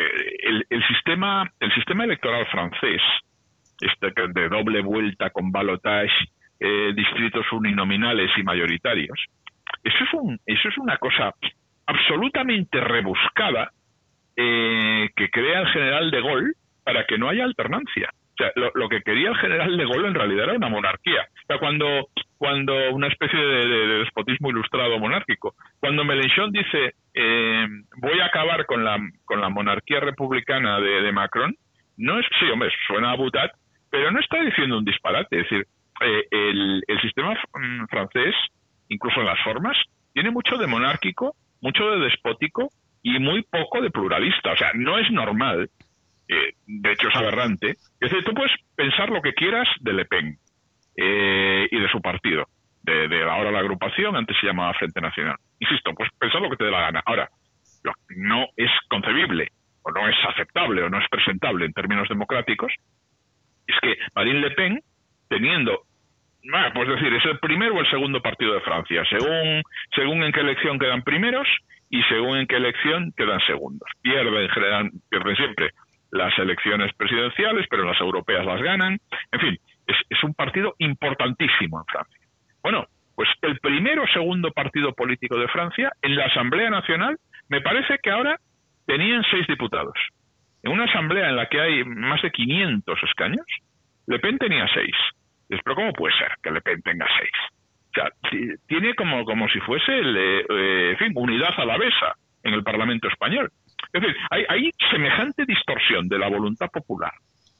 el, 0.44 0.66
el, 0.70 0.88
sistema, 0.88 1.50
el 1.60 1.74
sistema 1.74 2.04
electoral 2.04 2.46
francés, 2.48 3.02
este 3.80 4.12
de 4.34 4.50
doble 4.50 4.82
vuelta 4.82 5.30
con 5.30 5.52
balotage, 5.52 6.30
eh, 6.60 6.94
distritos 6.96 7.46
uninominales 7.52 8.32
y 8.38 8.44
mayoritarios, 8.44 9.20
eso 9.84 10.04
es, 10.04 10.14
un, 10.14 10.40
eso 10.46 10.70
es 10.70 10.78
una 10.78 10.98
cosa 10.98 11.34
absolutamente 11.86 12.80
rebuscada 12.80 13.72
eh, 14.36 15.10
que 15.16 15.30
crea 15.30 15.62
el 15.62 15.68
general 15.68 16.12
de 16.12 16.22
Gaulle 16.22 16.54
para 16.84 17.06
que 17.06 17.18
no 17.18 17.30
haya 17.30 17.44
alternancia. 17.44 18.10
O 18.36 18.44
sea, 18.44 18.52
lo, 18.56 18.90
que 18.90 19.02
quería 19.02 19.30
el 19.30 19.38
general 19.38 19.78
de 19.78 19.86
Gaulle 19.86 20.08
en 20.08 20.14
realidad 20.14 20.46
era 20.46 20.58
una 20.58 20.70
monarquía. 20.70 21.28
O 21.44 21.48
sea, 21.48 21.58
cuando, 21.58 22.10
cuando 22.38 22.74
una 22.92 23.08
especie 23.08 23.40
de, 23.40 24.00
despotismo 24.00 24.50
ilustrado 24.50 25.00
monárquico. 25.00 25.56
Cuando 25.80 26.04
Mélenchon 26.04 26.52
dice 26.52 26.96
eh, 27.14 27.68
voy 27.98 28.20
a 28.20 28.26
acabar 28.26 28.66
con 28.66 28.84
la, 28.84 28.98
con 29.24 29.40
la 29.40 29.50
monarquía 29.50 30.02
republicana 30.02 30.80
de, 30.80 31.12
Macron, 31.12 31.56
no 31.98 32.20
es, 32.20 32.26
sí, 32.40 32.46
hombre, 32.52 32.70
suena 32.88 33.12
a 33.12 33.16
butat, 33.16 33.52
pero 33.90 34.12
no 34.12 34.20
está 34.20 34.42
diciendo 34.42 34.78
un 34.78 34.86
disparate. 34.86 35.40
Es 35.40 35.50
decir, 35.50 35.66
eh, 36.02 36.24
el, 36.30 36.84
el 36.88 37.02
sistema 37.02 37.34
mm, 37.34 37.86
francés, 37.90 38.36
incluso 38.90 39.22
en 39.22 39.28
las 39.28 39.42
formas, 39.44 39.78
tiene 40.14 40.32
mucho 40.32 40.58
de 40.58 40.68
monárquico 40.68 41.36
mucho 41.66 41.90
de 41.90 42.00
despótico 42.06 42.70
y 43.02 43.20
muy 43.20 43.42
poco 43.44 43.82
de 43.82 43.90
pluralista. 43.90 44.52
O 44.54 44.58
sea, 44.58 44.72
no 44.76 44.98
es 45.00 45.10
normal, 45.12 45.70
de 46.88 46.94
hecho 46.94 47.08
es 47.08 47.16
aberrante. 47.16 47.72
Es 47.72 48.12
decir, 48.12 48.24
tú 48.24 48.34
puedes 48.34 48.52
pensar 48.76 49.10
lo 49.10 49.22
que 49.22 49.34
quieras 49.34 49.68
de 49.80 49.94
Le 49.94 50.06
Pen 50.06 50.38
eh, 50.98 51.68
y 51.70 51.80
de 51.80 51.90
su 51.90 52.02
partido, 52.02 52.48
de, 52.84 53.08
de, 53.08 53.24
ahora 53.24 53.52
la 53.52 53.60
agrupación, 53.60 54.16
antes 54.16 54.38
se 54.40 54.48
llamaba 54.48 54.74
Frente 54.74 55.02
Nacional. 55.02 55.38
Insisto, 55.60 55.94
pues 55.94 56.10
pensar 56.20 56.42
lo 56.42 56.50
que 56.50 56.58
te 56.58 56.66
dé 56.66 56.72
la 56.72 56.82
gana. 56.82 57.02
Ahora, 57.06 57.30
lo 57.84 57.94
que 57.94 58.16
no 58.18 58.48
es 58.56 58.72
concebible, 58.90 59.50
o 59.84 59.92
no 59.92 60.08
es 60.08 60.16
aceptable, 60.28 60.84
o 60.84 60.90
no 60.90 61.00
es 61.00 61.08
presentable 61.10 61.66
en 61.66 61.74
términos 61.74 62.08
democráticos, 62.10 62.72
es 63.68 63.76
que 63.82 63.96
Marine 64.16 64.40
Le 64.40 64.52
Pen, 64.52 64.80
teniendo 65.28 65.84
pues 66.74 66.88
decir, 66.88 67.14
es 67.14 67.26
el 67.26 67.40
primero 67.40 67.76
o 67.76 67.80
el 67.80 67.90
segundo 67.90 68.22
partido 68.22 68.54
de 68.54 68.62
Francia, 68.62 69.04
según, 69.10 69.64
según 69.96 70.24
en 70.24 70.32
qué 70.32 70.42
elección 70.42 70.78
quedan 70.78 71.02
primeros 71.02 71.48
y 71.90 72.04
según 72.04 72.38
en 72.38 72.48
qué 72.48 72.58
elección 72.58 73.12
quedan 73.18 73.40
segundos. 73.42 73.90
Pierden, 74.02 74.50
general, 74.50 74.92
pierden 75.10 75.36
siempre 75.36 75.72
las 76.16 76.38
elecciones 76.40 76.94
presidenciales, 76.96 77.68
pero 77.70 77.84
las 77.84 78.00
europeas 78.00 78.46
las 78.46 78.62
ganan. 78.62 78.98
En 79.32 79.40
fin, 79.40 79.60
es, 79.88 79.96
es 80.10 80.24
un 80.24 80.34
partido 80.34 80.76
importantísimo 80.80 81.80
en 81.80 81.86
Francia. 81.86 82.20
Bueno, 82.64 82.86
pues 83.16 83.30
el 83.42 83.60
primero 83.60 84.04
o 84.04 84.08
segundo 84.08 84.52
partido 84.52 84.94
político 84.94 85.38
de 85.38 85.48
Francia, 85.48 85.92
en 86.02 86.16
la 86.16 86.26
Asamblea 86.26 86.70
Nacional, 86.70 87.18
me 87.50 87.62
parece 87.62 87.98
que 88.02 88.12
ahora 88.12 88.40
tenían 88.86 89.24
seis 89.32 89.46
diputados. 89.48 89.96
En 90.64 90.72
una 90.72 90.86
asamblea 90.86 91.30
en 91.30 91.36
la 91.36 91.48
que 91.48 91.62
hay 91.62 91.84
más 91.84 92.22
de 92.22 92.32
500 92.32 93.04
escaños, 93.04 93.46
Le 94.08 94.20
Pen 94.20 94.38
tenía 94.38 94.68
seis 94.74 94.96
pero 95.48 95.76
¿cómo 95.76 95.94
puede 95.94 96.18
ser 96.18 96.32
que 96.42 96.52
Le 96.52 96.62
Pen 96.62 96.82
tenga 96.82 97.08
seis? 97.20 97.32
O 97.90 97.94
sea, 97.94 98.10
tiene 98.68 98.94
como, 98.96 99.24
como 99.26 99.48
si 99.50 99.60
fuese, 99.62 99.98
el, 99.98 100.18
eh, 100.18 100.92
en 100.92 100.98
fin, 100.98 101.12
unidad 101.16 101.54
alavesa 101.58 102.16
en 102.44 102.54
el 102.54 102.64
Parlamento 102.64 103.08
español. 103.08 103.52
Es 103.94 104.02
decir, 104.02 104.16
hay, 104.30 104.46
hay 104.50 104.72
semejante 104.92 105.46
distorsión 105.46 106.08
de 106.08 106.20
la 106.20 106.30
voluntad 106.30 106.70
popular 106.70 107.14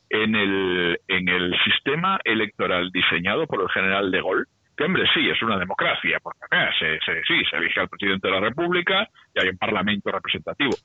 en 0.10 0.36
el, 0.36 1.00
en 1.08 1.30
el 1.30 1.56
sistema 1.64 2.20
electoral 2.24 2.92
diseñado 2.92 3.48
por 3.48 3.62
el 3.62 3.70
general 3.70 4.12
de 4.12 4.22
Gaulle, 4.22 4.44
que 4.78 4.84
hombre 4.84 5.06
sí, 5.14 5.30
es 5.30 5.42
una 5.42 5.58
democracia, 5.58 6.20
porque 6.22 6.40
se, 6.80 7.00
se, 7.00 7.24
sí, 7.24 7.44
se 7.50 7.58
elige 7.58 7.80
al 7.80 7.90
presidente 7.90 8.28
de 8.28 8.34
la 8.34 8.42
República 8.42 9.08
y 9.34 9.40
hay 9.40 9.50
un 9.50 9.58
parlamento 9.58 10.12
representativo, 10.12 10.76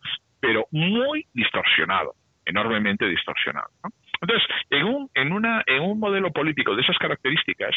pero 0.41 0.67
muy 0.71 1.27
distorsionado, 1.35 2.15
enormemente 2.45 3.07
distorsionado. 3.07 3.69
¿no? 3.83 3.91
Entonces, 4.21 4.49
en 4.71 4.85
un, 4.85 5.11
en, 5.15 5.33
una, 5.33 5.63
en 5.67 5.83
un 5.83 5.99
modelo 5.99 6.31
político 6.31 6.77
de 6.77 6.83
esas 6.83 6.99
características, 6.99 7.75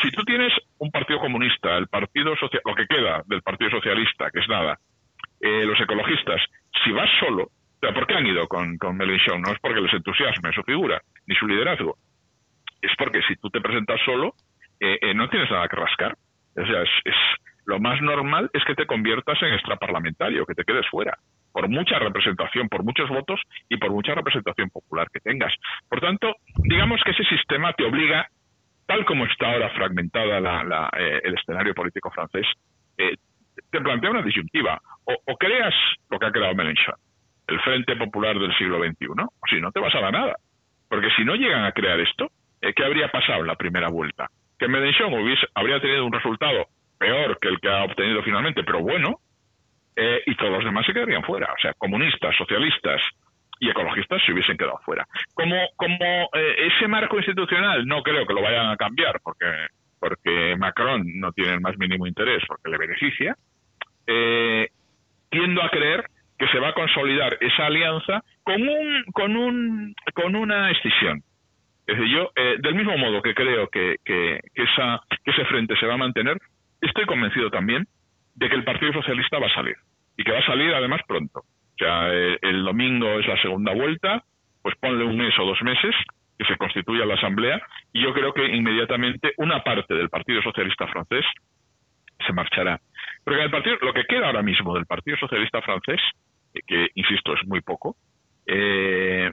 si 0.00 0.10
tú 0.10 0.22
tienes 0.24 0.52
un 0.78 0.90
partido 0.90 1.18
comunista, 1.20 1.76
el 1.76 1.88
partido 1.88 2.36
social, 2.36 2.62
lo 2.64 2.74
que 2.74 2.86
queda 2.86 3.22
del 3.26 3.42
partido 3.42 3.70
socialista, 3.70 4.30
que 4.30 4.40
es 4.40 4.48
nada, 4.48 4.78
eh, 5.40 5.64
los 5.64 5.80
ecologistas, 5.80 6.40
si 6.84 6.92
vas 6.92 7.10
solo, 7.20 7.50
o 7.82 7.94
¿por 7.94 8.06
qué 8.06 8.14
han 8.14 8.26
ido 8.26 8.46
con, 8.48 8.78
con 8.78 8.96
Mélenchon? 8.96 9.42
No 9.42 9.52
es 9.52 9.58
porque 9.60 9.80
les 9.80 9.92
entusiasme 9.92 10.52
su 10.52 10.62
figura, 10.62 11.00
ni 11.26 11.34
su 11.34 11.46
liderazgo. 11.46 11.96
Es 12.80 12.92
porque 12.96 13.22
si 13.22 13.36
tú 13.36 13.50
te 13.50 13.60
presentas 13.60 14.00
solo, 14.04 14.34
eh, 14.80 14.98
eh, 15.00 15.14
no 15.14 15.28
tienes 15.28 15.50
nada 15.50 15.68
que 15.68 15.76
rascar. 15.76 16.16
O 16.56 16.66
sea, 16.66 16.82
es, 16.82 17.16
lo 17.64 17.78
más 17.78 18.00
normal 18.00 18.50
es 18.52 18.64
que 18.64 18.74
te 18.74 18.86
conviertas 18.86 19.40
en 19.42 19.54
extraparlamentario, 19.54 20.46
que 20.46 20.54
te 20.54 20.64
quedes 20.64 20.86
fuera 20.88 21.16
por 21.52 21.68
mucha 21.68 21.98
representación, 21.98 22.68
por 22.68 22.82
muchos 22.82 23.08
votos 23.10 23.40
y 23.68 23.76
por 23.76 23.90
mucha 23.90 24.14
representación 24.14 24.70
popular 24.70 25.08
que 25.12 25.20
tengas. 25.20 25.54
Por 25.88 26.00
tanto, 26.00 26.34
digamos 26.56 27.00
que 27.04 27.10
ese 27.10 27.24
sistema 27.24 27.72
te 27.74 27.84
obliga, 27.84 28.26
tal 28.86 29.04
como 29.04 29.26
está 29.26 29.52
ahora 29.52 29.68
fragmentada 29.70 30.40
la, 30.40 30.90
eh, 30.98 31.20
el 31.24 31.34
escenario 31.34 31.74
político 31.74 32.10
francés, 32.10 32.46
eh, 32.96 33.16
te 33.70 33.80
plantea 33.80 34.10
una 34.10 34.22
disyuntiva. 34.22 34.80
O, 35.04 35.36
creas 35.36 35.74
lo 36.10 36.18
que 36.18 36.26
ha 36.26 36.30
creado 36.30 36.54
Mélenchon, 36.54 36.94
el 37.48 37.60
Frente 37.60 37.96
Popular 37.96 38.38
del 38.38 38.56
siglo 38.56 38.78
XXI, 38.78 39.06
o 39.08 39.46
si 39.48 39.60
no 39.60 39.72
te 39.72 39.80
vas 39.80 39.94
a 39.94 40.00
la 40.00 40.10
nada. 40.10 40.36
Porque 40.88 41.10
si 41.16 41.24
no 41.24 41.34
llegan 41.34 41.64
a 41.64 41.72
crear 41.72 41.98
esto, 42.00 42.30
eh, 42.60 42.72
¿qué 42.74 42.84
habría 42.84 43.08
pasado 43.08 43.40
en 43.40 43.48
la 43.48 43.56
primera 43.56 43.88
vuelta? 43.88 44.28
Que 44.58 44.68
Mélenchon 44.68 45.12
hubiese, 45.14 45.46
habría 45.54 45.80
tenido 45.80 46.04
un 46.06 46.12
resultado 46.12 46.66
peor 46.98 47.38
que 47.40 47.48
el 47.48 47.60
que 47.60 47.68
ha 47.68 47.84
obtenido 47.84 48.22
finalmente, 48.22 48.62
pero 48.62 48.80
bueno, 48.80 49.18
eh, 49.96 50.22
y 50.26 50.34
todos 50.36 50.52
los 50.52 50.64
demás 50.64 50.86
se 50.86 50.92
quedarían 50.92 51.24
fuera. 51.24 51.52
O 51.52 51.60
sea, 51.60 51.74
comunistas, 51.74 52.36
socialistas 52.36 53.02
y 53.58 53.70
ecologistas 53.70 54.22
se 54.24 54.32
hubiesen 54.32 54.56
quedado 54.56 54.78
fuera. 54.84 55.06
Como, 55.34 55.56
como 55.76 56.30
eh, 56.34 56.68
ese 56.68 56.88
marco 56.88 57.16
institucional 57.16 57.86
no 57.86 58.02
creo 58.02 58.26
que 58.26 58.34
lo 58.34 58.42
vayan 58.42 58.70
a 58.70 58.76
cambiar 58.76 59.20
porque, 59.22 59.46
porque 60.02 60.56
Macron 60.58 61.04
no 61.20 61.30
tiene 61.30 61.54
el 61.54 61.60
más 61.60 61.78
mínimo 61.78 62.08
interés 62.08 62.42
porque 62.48 62.70
le 62.70 62.76
beneficia, 62.76 63.36
eh, 64.04 64.66
tiendo 65.30 65.62
a 65.62 65.70
creer 65.70 66.04
que 66.36 66.48
se 66.48 66.58
va 66.58 66.70
a 66.70 66.74
consolidar 66.74 67.38
esa 67.40 67.66
alianza 67.66 68.24
con 68.42 68.60
un 68.68 69.04
con 69.12 69.36
un 69.36 69.94
con 70.12 70.34
una 70.34 70.72
escisión. 70.72 71.22
Es 71.86 71.96
decir, 71.96 72.12
yo, 72.12 72.32
eh, 72.34 72.56
del 72.58 72.74
mismo 72.74 72.98
modo 72.98 73.22
que 73.22 73.32
creo 73.32 73.68
que, 73.68 73.96
que, 74.04 74.40
esa, 74.54 75.00
que 75.24 75.30
ese 75.30 75.44
frente 75.44 75.76
se 75.76 75.86
va 75.86 75.94
a 75.94 75.98
mantener, 75.98 76.36
estoy 76.80 77.06
convencido 77.06 77.50
también 77.50 77.86
de 78.34 78.48
que 78.48 78.56
el 78.56 78.64
Partido 78.64 78.92
Socialista 78.92 79.38
va 79.38 79.46
a 79.46 79.54
salir 79.54 79.76
y 80.16 80.24
que 80.24 80.32
va 80.32 80.40
a 80.40 80.46
salir 80.46 80.74
además 80.74 81.00
pronto. 81.06 81.40
O 81.40 81.78
sea, 81.78 82.12
eh, 82.12 82.38
el, 82.42 82.64
domingo 82.64 83.06
es 83.20 83.26
la 83.26 83.40
segunda 83.40 83.72
vuelta, 83.72 84.24
pues 84.62 84.74
ponle 84.80 85.04
un 85.04 85.16
mes 85.16 85.34
o 85.38 85.44
dos 85.44 85.62
meses 85.62 85.94
que 86.38 86.44
se 86.44 86.56
constituya 86.56 87.06
la 87.06 87.14
Asamblea 87.14 87.60
y 87.92 88.02
yo 88.02 88.12
creo 88.12 88.32
que 88.32 88.46
inmediatamente 88.46 89.32
una 89.36 89.62
parte 89.62 89.94
del 89.94 90.08
Partido 90.08 90.42
Socialista 90.42 90.86
francés 90.88 91.24
se 92.26 92.32
marchará. 92.32 92.80
Porque 93.24 93.48
lo 93.80 93.92
que 93.92 94.04
queda 94.04 94.26
ahora 94.26 94.42
mismo 94.42 94.74
del 94.74 94.86
Partido 94.86 95.16
Socialista 95.16 95.60
francés, 95.62 96.00
que 96.66 96.88
insisto 96.94 97.34
es 97.34 97.46
muy 97.46 97.60
poco, 97.60 97.96
eh, 98.46 99.30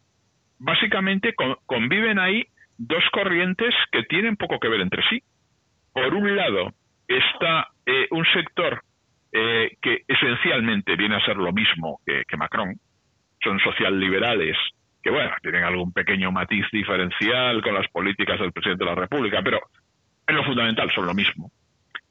básicamente 0.59 1.33
conviven 1.65 2.19
ahí 2.19 2.45
dos 2.77 3.03
corrientes 3.11 3.73
que 3.91 4.03
tienen 4.03 4.37
poco 4.37 4.59
que 4.59 4.69
ver 4.69 4.81
entre 4.81 5.03
sí. 5.09 5.21
Por 5.93 6.13
un 6.13 6.35
lado, 6.35 6.71
está 7.07 7.67
eh, 7.85 8.07
un 8.11 8.25
sector 8.33 8.81
eh, 9.31 9.75
que 9.81 10.03
esencialmente 10.07 10.95
viene 10.95 11.15
a 11.15 11.25
ser 11.25 11.37
lo 11.37 11.51
mismo 11.51 11.99
que, 12.05 12.37
Macron, 12.37 12.75
son 13.43 13.59
socialliberales 13.59 14.57
que 15.01 15.09
bueno, 15.09 15.31
tienen 15.41 15.63
algún 15.63 15.93
pequeño 15.93 16.31
matiz 16.31 16.65
diferencial 16.71 17.61
con 17.61 17.73
las 17.73 17.87
políticas 17.89 18.39
del 18.39 18.51
presidente 18.51 18.83
de 18.83 18.89
la 18.89 18.95
República, 18.95 19.41
pero 19.43 19.59
en 20.27 20.35
lo 20.35 20.43
fundamental 20.43 20.91
son 20.93 21.05
lo 21.05 21.13
mismo. 21.13 21.51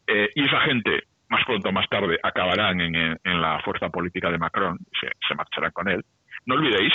Eh, 0.07 0.31
y 0.35 0.47
esa 0.47 0.61
gente, 0.61 1.05
más 1.29 1.45
pronto 1.45 1.69
o 1.69 1.73
más 1.73 1.89
tarde, 1.89 2.19
acabarán 2.23 2.81
en, 2.81 3.19
la 3.25 3.61
fuerza 3.63 3.91
política 3.91 4.31
de 4.31 4.39
Macron, 4.39 4.79
se, 5.01 5.09
se 5.27 5.35
marcharán 5.35 5.73
con 5.73 5.89
él. 5.89 6.03
No 6.47 6.55
olvidéis, 6.55 6.93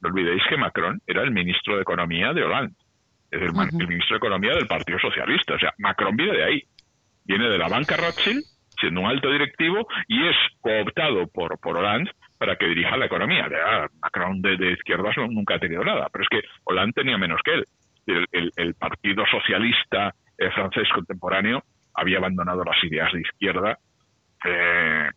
no 0.00 0.08
olvidéis 0.08 0.42
que 0.48 0.56
Macron 0.56 1.00
era 1.06 1.22
el 1.22 1.30
ministro 1.30 1.76
de 1.76 1.82
Economía 1.82 2.32
de 2.32 2.42
Hollande, 2.42 2.74
es 3.30 3.42
el, 3.42 3.48
el 3.48 3.88
ministro 3.88 4.14
de 4.14 4.18
Economía 4.18 4.54
del 4.54 4.66
Partido 4.66 4.98
Socialista. 4.98 5.54
O 5.54 5.58
sea, 5.58 5.74
Macron 5.78 6.16
viene 6.16 6.32
de 6.32 6.44
ahí, 6.44 6.62
viene 7.24 7.48
de 7.48 7.58
la 7.58 7.68
banca 7.68 7.96
Rothschild 7.96 8.42
siendo 8.80 9.00
un 9.02 9.06
alto 9.06 9.30
directivo 9.30 9.86
y 10.08 10.26
es 10.26 10.36
cooptado 10.60 11.26
por, 11.28 11.58
por 11.58 11.76
Hollande 11.76 12.10
para 12.44 12.56
que 12.56 12.66
dirija 12.66 12.98
la 12.98 13.06
economía. 13.06 13.48
Macron 14.02 14.42
de, 14.42 14.58
de 14.58 14.72
izquierdas 14.72 15.16
nunca 15.16 15.54
ha 15.54 15.58
tenido 15.58 15.82
nada, 15.82 16.08
pero 16.12 16.24
es 16.24 16.28
que 16.28 16.46
Hollande 16.64 16.92
tenía 16.92 17.16
menos 17.16 17.40
que 17.42 17.54
él. 17.54 17.64
El, 18.06 18.74
Partido 18.74 19.24
Socialista 19.30 20.14
eh, 20.36 20.50
francés 20.50 20.86
contemporáneo 20.94 21.62
había 21.94 22.18
abandonado 22.18 22.62
las 22.62 22.76
ideas 22.84 23.10
de 23.14 23.22
izquierda 23.22 23.78
eh, 24.44 25.08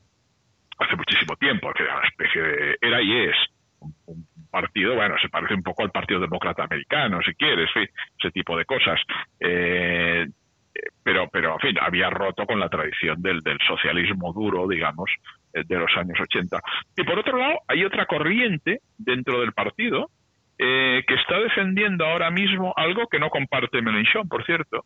hace 0.79 0.95
muchísimo 0.95 1.35
tiempo, 1.35 1.73
que 1.73 1.83
era 1.83 1.97
una 1.97 2.07
especie 2.07 2.41
de... 2.41 2.77
era 2.79 3.01
y 3.01 3.27
es 3.27 3.35
un, 3.81 4.25
partido, 4.49 4.95
bueno, 4.95 5.15
se 5.21 5.27
parece 5.27 5.53
un 5.53 5.63
poco 5.63 5.83
al 5.83 5.91
Partido 5.91 6.21
Demócrata 6.21 6.63
Americano, 6.63 7.19
si 7.25 7.33
quieres, 7.33 7.69
ese 7.75 8.31
tipo 8.31 8.57
de 8.57 8.63
cosas. 8.63 9.01
Eh, 9.41 10.25
pero, 11.03 11.27
pero 11.31 11.53
en 11.53 11.59
fin, 11.59 11.77
había 11.79 12.09
roto 12.09 12.45
con 12.45 12.59
la 12.59 12.69
tradición 12.69 13.21
del, 13.21 13.41
del 13.41 13.59
socialismo 13.67 14.33
duro, 14.33 14.67
digamos, 14.67 15.09
eh, 15.53 15.63
de 15.65 15.77
los 15.77 15.95
años 15.97 16.19
80. 16.19 16.59
Y 16.97 17.03
por 17.03 17.19
otro 17.19 17.37
lado, 17.37 17.59
hay 17.67 17.83
otra 17.83 18.05
corriente 18.05 18.79
dentro 18.97 19.41
del 19.41 19.53
partido 19.53 20.09
eh, 20.57 21.03
que 21.07 21.15
está 21.15 21.39
defendiendo 21.39 22.05
ahora 22.05 22.31
mismo 22.31 22.73
algo 22.75 23.07
que 23.07 23.19
no 23.19 23.29
comparte 23.29 23.81
Mélenchon, 23.81 24.27
por 24.27 24.45
cierto, 24.45 24.83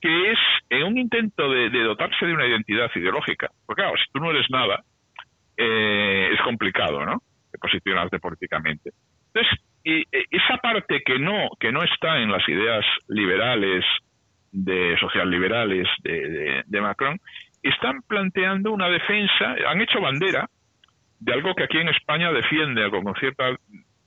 que 0.00 0.32
es 0.32 0.38
eh, 0.70 0.84
un 0.84 0.96
intento 0.96 1.50
de, 1.50 1.68
dotarse 1.70 2.26
de 2.26 2.32
una 2.32 2.46
identidad 2.46 2.90
ideológica. 2.94 3.50
Porque 3.66 3.82
claro, 3.82 3.96
si 3.98 4.10
tú 4.12 4.20
no 4.20 4.30
eres 4.30 4.46
nada, 4.50 4.82
es 5.56 6.40
complicado, 6.40 7.04
¿no? 7.04 7.22
De 7.52 7.58
posicionarte 7.58 8.18
políticamente. 8.18 8.92
Entonces, 9.26 9.60
y, 9.84 10.04
esa 10.30 10.56
parte 10.56 11.02
que 11.04 11.18
no, 11.18 11.50
que 11.58 11.70
no 11.70 11.82
está 11.82 12.18
en 12.20 12.32
las 12.32 12.48
ideas 12.48 12.86
liberales, 13.08 13.84
de 14.52 14.96
socialliberales 14.98 15.86
de, 16.02 16.62
de, 16.66 16.80
Macron, 16.80 17.20
están 17.62 18.02
planteando 18.02 18.72
una 18.72 18.88
defensa, 18.88 19.54
han 19.68 19.80
hecho 19.80 20.00
bandera 20.00 20.48
de 21.20 21.32
algo 21.32 21.54
que 21.54 21.64
aquí 21.64 21.78
en 21.78 21.88
España 21.88 22.32
defiende 22.32 22.90
con 22.90 23.14
cierta 23.16 23.56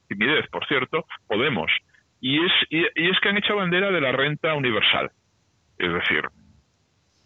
timidez, 0.07 0.47
por 0.50 0.65
cierto, 0.67 1.05
Podemos, 1.27 1.71
y 2.19 2.43
es, 2.43 2.51
y, 2.69 2.83
es 2.85 3.19
que 3.21 3.29
han 3.29 3.38
hecho 3.38 3.55
bandera 3.55 3.91
de 3.91 4.01
la 4.01 4.12
renta 4.12 4.53
universal. 4.53 5.12
Es 5.77 5.91
decir, 5.93 6.23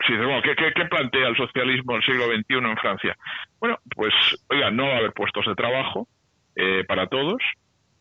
si 0.06 0.16
bueno, 0.16 0.42
¿qué, 0.42 0.56
qué, 0.56 0.86
plantea 0.86 1.28
el 1.28 1.38
socialismo 1.38 1.94
del 1.94 2.04
siglo 2.04 2.26
XXI 2.26 2.56
en 2.56 2.78
Francia? 2.78 3.18
Bueno, 3.60 3.78
pues, 3.96 4.14
oiga, 4.50 4.72
no 4.72 4.88
va 4.88 4.96
a 4.96 4.98
haber 4.98 5.14
puestos 5.14 5.46
de 5.46 5.56
trabajo 5.56 6.08
eh, 6.56 6.84
para 6.88 7.08
todos 7.08 7.38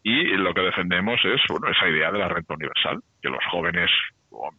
y 0.02 0.24
lo 0.36 0.54
que 0.54 0.60
defendemos 0.60 1.20
es, 1.24 1.40
bueno, 1.48 1.68
esa 1.68 1.88
idea 1.88 2.12
de 2.12 2.18
la 2.18 2.28
renta 2.28 2.54
universal, 2.54 3.00
que 3.20 3.28
los 3.28 3.44
jóvenes 3.50 3.90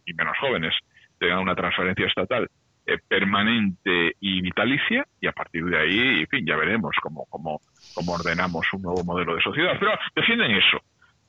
y 0.04 0.14
menos 0.14 0.36
jóvenes 0.38 0.74
tengan 1.18 1.40
una 1.40 1.54
transferencia 1.54 2.06
estatal 2.06 2.48
eh, 2.86 2.96
permanente 3.06 4.16
y 4.18 4.40
vitalicia 4.40 5.06
y 5.20 5.26
a 5.26 5.32
partir 5.32 5.64
de 5.64 5.78
ahí, 5.78 6.20
en 6.20 6.26
fin, 6.28 6.46
ya 6.46 6.56
veremos 6.56 6.96
cómo, 7.02 7.26
cómo, 7.28 7.60
cómo 7.94 8.12
ordenamos 8.12 8.66
un 8.72 8.80
nuevo 8.80 9.04
modelo 9.04 9.34
de 9.34 9.42
sociedad. 9.42 9.76
Pero 9.78 9.92
defienden 10.16 10.52
eso. 10.52 10.80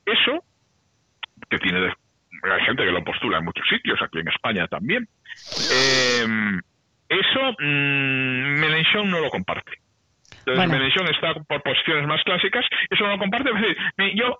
Eso, 0.06 0.43
que 1.49 1.58
tiene... 1.60 1.80
hay 2.43 2.65
gente 2.65 2.86
que 2.86 2.91
lo 2.91 3.04
postula 3.04 3.39
en 3.39 3.45
muchos 3.45 3.67
sitios, 3.67 4.02
aquí 4.02 4.19
en 4.19 4.30
España 4.30 4.67
también. 4.67 5.10
Eh, 5.69 6.25
eso 7.10 7.56
mm, 7.60 8.60
Mélenchon 8.60 9.10
no 9.12 9.19
lo 9.19 9.30
comparte. 9.30 9.73
Entonces 10.45 10.69
Mélenchon 10.69 11.08
está 11.10 11.34
por 11.34 11.62
posiciones 11.62 12.08
más 12.08 12.23
clásicas, 12.23 12.65
eso 12.89 13.04
no 13.04 13.12
lo 13.12 13.19
comparte. 13.19 13.49
yo 14.15 14.39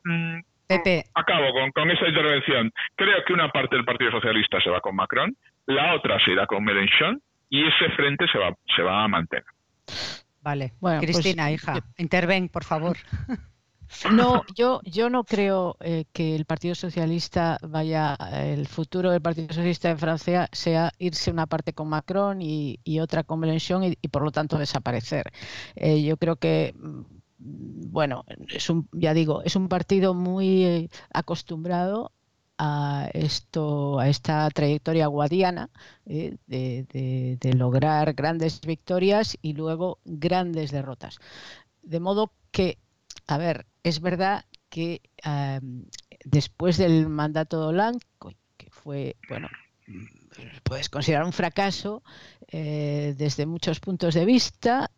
Acabo 1.16 1.52
con, 1.54 1.72
con 1.72 1.90
esta 1.90 2.08
intervención. 2.08 2.72
Creo 2.96 3.24
que 3.26 3.34
una 3.34 3.50
parte 3.50 3.76
del 3.76 3.86
Partido 3.86 4.12
Socialista 4.12 4.62
se 4.62 4.70
va 4.70 4.82
con 4.82 4.96
Macron, 4.96 5.36
la 5.66 5.96
otra 5.96 6.18
se 6.24 6.32
irá 6.32 6.46
con 6.46 6.64
Mélenchon 6.64 7.22
y 7.50 7.66
ese 7.66 7.90
frente 7.96 8.26
se 8.32 8.38
va, 8.38 8.56
se 8.76 8.84
va 8.84 9.04
a 9.04 9.08
mantener. 9.08 9.46
Vale, 10.42 10.74
bueno, 10.80 11.02
pues, 11.02 11.12
Cristina, 11.12 11.52
hija, 11.52 11.74
interven, 11.98 12.50
por 12.50 12.64
favor. 12.64 12.98
No, 14.12 14.44
yo, 14.56 14.82
yo 14.84 15.10
no 15.10 15.24
creo 15.24 15.76
eh, 15.80 16.06
que 16.14 16.36
el 16.36 16.46
Partido 16.46 16.76
Socialista 16.76 17.58
vaya, 17.68 18.16
el 18.32 18.68
futuro 18.68 19.10
del 19.10 19.22
Partido 19.22 19.48
Socialista 19.48 19.90
en 19.90 19.98
Francia 19.98 20.48
sea 20.52 20.92
irse 21.00 21.32
una 21.32 21.48
parte 21.48 21.74
con 21.74 21.90
Macron 21.90 22.40
y, 22.40 22.78
otra 23.02 23.24
con 23.24 23.40
Mélenchon 23.40 23.84
y, 23.84 23.96
por 24.10 24.22
lo 24.22 24.32
tanto 24.32 24.60
desaparecer. 24.60 25.32
Eh, 25.76 26.04
yo 26.04 26.18
creo 26.18 26.36
que 26.36 26.76
bueno, 27.40 28.26
es 28.50 28.70
un, 28.70 28.88
ya 28.92 29.14
digo, 29.14 29.42
es 29.44 29.56
un 29.56 29.70
partido 29.70 30.14
muy 30.14 30.64
eh, 30.66 30.90
acostumbrado 31.14 32.12
a 32.58 33.10
esto, 33.14 34.00
a 34.00 34.10
esta 34.10 34.50
trayectoria 34.50 35.08
guadiana 35.08 35.70
eh, 36.06 36.36
de, 36.48 37.54
lograr 37.54 38.14
grandes 38.14 38.60
victorias 38.62 39.38
y 39.42 39.54
luego 39.54 40.00
grandes 40.04 40.72
derrotas. 40.72 41.20
De 41.82 42.02
modo 42.02 42.34
que, 42.52 42.78
a 43.28 43.38
ver, 43.38 43.66
es 43.84 44.02
verdad 44.02 44.46
que 44.70 45.02
después 46.26 46.78
del 46.78 47.08
mandato 47.08 47.62
de 47.62 47.68
Hollande, 47.68 48.06
que 48.58 48.70
fue, 48.70 49.16
bueno, 49.30 49.48
puedes 50.64 50.90
considerar 50.90 51.26
un 51.26 51.34
fracaso 51.34 52.04
eh, 52.48 53.16
desde 53.18 53.46
muchos 53.46 53.80
puntos 53.80 54.14
de 54.14 54.26
vista, 54.26 54.92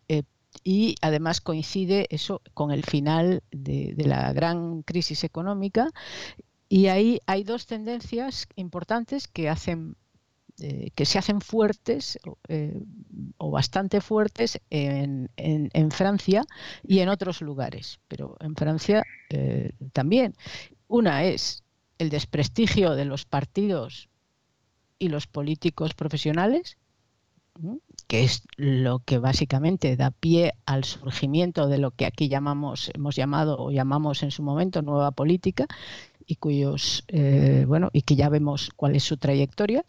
y 0.64 0.96
además 1.02 1.42
coincide 1.42 2.08
eso 2.10 2.42
con 2.54 2.72
el 2.72 2.84
final 2.84 3.44
de, 3.52 3.96
la 3.98 4.32
gran 4.34 4.84
crisis 4.84 5.24
económica 5.24 5.90
y 6.70 6.88
ahí 6.88 7.20
hay 7.26 7.44
dos 7.44 7.66
tendencias 7.66 8.48
importantes 8.56 9.28
que 9.28 9.50
hacen 9.50 9.96
eh, 10.60 10.92
que 10.94 11.06
se 11.06 11.18
hacen 11.18 11.42
fuertes 11.42 12.20
eh, 12.48 12.84
o 13.38 13.50
bastante 13.50 14.00
fuertes 14.00 14.60
en, 14.70 15.30
Francia 15.90 16.44
y 16.84 17.00
en 17.00 17.10
otros 17.10 17.42
lugares, 17.42 18.00
pero 18.08 18.38
en 18.40 18.56
Francia 18.56 19.04
eh, 19.30 19.72
también. 19.92 20.36
Una 20.88 21.24
es 21.24 21.64
el 21.98 22.10
desprestigio 22.10 22.96
de 22.96 23.06
los 23.06 23.26
partidos 23.26 24.10
y 25.00 25.10
los 25.10 25.26
políticos 25.26 25.96
profesionales, 25.96 26.78
que 28.12 28.26
es 28.26 28.44
lo 28.58 29.00
que 29.00 29.20
básicamente 29.20 29.96
da 29.96 30.12
pie 30.12 30.56
al 30.66 30.84
surgimiento 30.84 31.70
de 31.70 31.78
lo 31.78 31.92
que 31.92 32.06
aquí 32.06 32.28
llamamos, 32.28 32.92
hemos 32.94 33.16
llamado 33.16 33.58
o 33.58 33.72
llamamos 33.72 34.22
en 34.22 34.32
su 34.32 34.44
momento 34.44 34.82
nueva 34.82 35.12
política 35.12 35.66
y 36.26 36.36
cuyos, 36.36 37.06
eh, 37.08 37.64
bueno, 37.66 37.90
y 37.94 38.02
que 38.02 38.18
ya 38.18 38.28
vemos 38.28 38.70
cuál 38.76 38.98
es 38.98 39.06
su 39.06 39.16
trayectoria. 39.16 39.86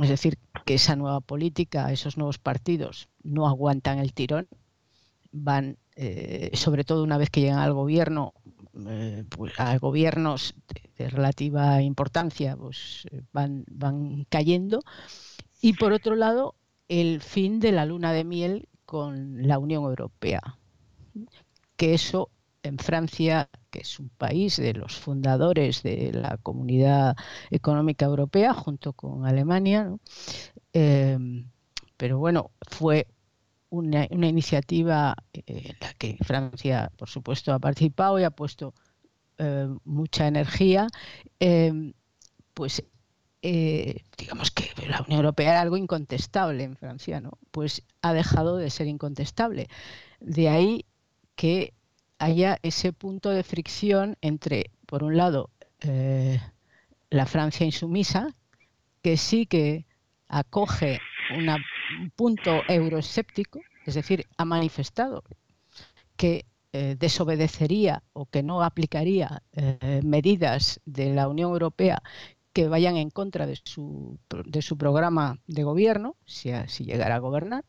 Es 0.00 0.08
decir, 0.08 0.36
que 0.64 0.74
esa 0.74 0.96
nueva 0.96 1.20
política, 1.20 1.92
esos 1.92 2.16
nuevos 2.16 2.38
partidos 2.38 3.08
no 3.22 3.46
aguantan 3.46 4.00
el 4.00 4.14
tirón, 4.14 4.48
van, 5.30 5.78
eh, 5.94 6.50
sobre 6.54 6.82
todo 6.82 7.04
una 7.04 7.18
vez 7.18 7.30
que 7.30 7.40
llegan 7.40 7.60
al 7.60 7.72
gobierno, 7.72 8.34
eh, 8.88 9.22
pues 9.28 9.52
a 9.60 9.78
gobiernos 9.78 10.56
de, 10.98 11.08
relativa 11.08 11.82
importancia, 11.82 12.56
pues 12.56 13.06
van, 13.32 13.64
van 13.70 14.26
cayendo. 14.28 14.80
Y 15.60 15.74
por 15.74 15.92
otro 15.92 16.16
lado, 16.16 16.56
el 16.88 17.20
fin 17.20 17.60
de 17.60 17.72
la 17.72 17.86
luna 17.86 18.12
de 18.12 18.24
miel 18.24 18.68
con 18.84 19.46
la 19.46 19.58
Unión 19.58 19.84
Europea. 19.84 20.58
Que 21.76 21.94
eso 21.94 22.30
en 22.62 22.78
Francia, 22.78 23.50
que 23.70 23.80
es 23.80 23.98
un 24.00 24.08
país 24.08 24.56
de 24.56 24.72
los 24.72 24.96
fundadores 24.96 25.82
de 25.82 26.12
la 26.12 26.38
Comunidad 26.38 27.16
Económica 27.50 28.06
Europea, 28.06 28.54
junto 28.54 28.94
con 28.94 29.26
Alemania, 29.26 29.94
eh, 30.72 31.18
pero 31.96 32.18
bueno, 32.18 32.50
fue 32.70 33.06
una, 33.70 34.06
iniciativa 34.10 35.14
en 35.32 35.76
la 35.80 35.94
que 35.94 36.16
Francia, 36.22 36.90
por 36.96 37.08
supuesto, 37.08 37.52
ha 37.52 37.58
participado 37.58 38.18
y 38.18 38.24
ha 38.24 38.30
puesto 38.30 38.74
eh, 39.38 39.68
mucha 39.84 40.26
energía, 40.26 40.86
eh, 41.40 41.92
pues 42.54 42.82
eh, 43.46 44.04
digamos 44.16 44.50
que 44.50 44.70
la 44.88 45.02
Unión 45.02 45.20
Europea 45.20 45.50
era 45.50 45.60
algo 45.60 45.76
incontestable 45.76 46.64
en 46.64 46.76
Francia, 46.76 47.20
¿no? 47.20 47.32
Pues 47.50 47.82
ha 48.00 48.14
dejado 48.14 48.56
de 48.56 48.70
ser 48.70 48.86
incontestable. 48.86 49.68
De 50.18 50.48
ahí 50.48 50.86
que 51.36 51.74
haya 52.18 52.58
ese 52.62 52.94
punto 52.94 53.28
de 53.28 53.42
fricción 53.42 54.16
entre, 54.22 54.70
por 54.86 55.02
un 55.04 55.18
lado, 55.18 55.50
eh, 55.82 56.40
la 57.10 57.26
Francia 57.26 57.66
insumisa, 57.66 58.34
que 59.02 59.18
sí 59.18 59.44
que 59.44 59.84
acoge 60.26 61.00
un 61.36 62.10
punto 62.16 62.62
euroescéptico, 62.66 63.60
es 63.84 63.94
decir, 63.94 64.26
ha 64.38 64.46
manifestado 64.46 65.22
que 66.16 66.46
eh, 66.72 66.96
desobedecería 66.98 68.02
o 68.14 68.24
que 68.24 68.42
no 68.42 68.62
aplicaría 68.62 69.42
medidas 70.02 70.80
de 70.86 71.12
la 71.12 71.28
Unión 71.28 71.50
Europea 71.50 72.02
que 72.54 72.68
vayan 72.68 72.96
en 72.96 73.10
contra 73.10 73.46
de 73.46 73.60
su, 73.62 74.18
de 74.46 74.62
su 74.62 74.78
programa 74.78 75.40
de 75.46 75.64
gobierno, 75.64 76.16
si, 76.24 76.50
si 76.68 76.84
llegara 76.84 77.16
a 77.16 77.18
gobernar. 77.18 77.64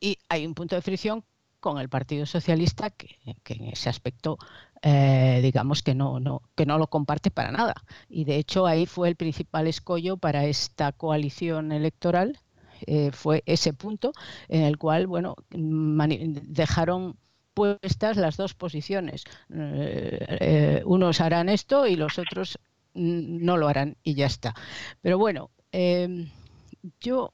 Y 0.00 0.18
hay 0.28 0.44
un 0.46 0.54
punto 0.54 0.74
de 0.74 0.82
fricción 0.82 1.24
con 1.60 1.78
el 1.78 1.88
Partido 1.88 2.26
Socialista 2.26 2.90
que, 2.90 3.16
en 3.24 3.68
ese 3.68 3.88
aspecto 3.88 4.36
eh, 4.82 5.38
digamos 5.42 5.84
que 5.84 5.94
no, 5.94 6.18
no, 6.18 6.42
que 6.56 6.66
no 6.66 6.76
lo 6.76 6.88
comparte 6.88 7.30
para 7.30 7.52
nada. 7.52 7.74
Y 8.08 8.24
de 8.24 8.36
hecho 8.36 8.66
ahí 8.66 8.84
fue 8.84 9.08
el 9.08 9.14
principal 9.14 9.68
escollo 9.68 10.16
para 10.16 10.44
esta 10.44 10.90
coalición 10.90 11.70
electoral, 11.70 12.40
eh, 12.86 13.12
fue 13.12 13.44
ese 13.46 13.72
punto 13.72 14.12
en 14.48 14.62
el 14.62 14.76
cual 14.76 15.06
bueno, 15.06 15.36
dejaron 15.50 17.16
puestas 17.54 18.16
las 18.16 18.36
dos 18.36 18.54
posiciones. 18.54 19.22
Eh, 19.50 20.82
unos 20.84 21.20
harán 21.20 21.48
esto 21.48 21.86
y 21.86 21.94
los 21.94 22.18
otros 22.18 22.58
no 22.94 23.56
lo 23.56 23.68
harán 23.68 23.96
y 24.02 24.14
ya 24.14 24.26
está. 24.26 24.54
Pero 25.00 25.18
bueno, 25.18 25.50
yo 27.00 27.32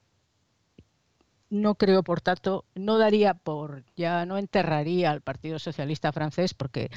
no 1.50 1.74
creo, 1.76 2.02
por 2.02 2.20
tanto, 2.20 2.64
no 2.74 2.98
daría 2.98 3.34
por, 3.34 3.84
ya 3.96 4.26
no 4.26 4.38
enterraría 4.38 5.10
al 5.10 5.22
Partido 5.22 5.58
Socialista 5.58 6.12
francés 6.12 6.54
porque 6.54 6.90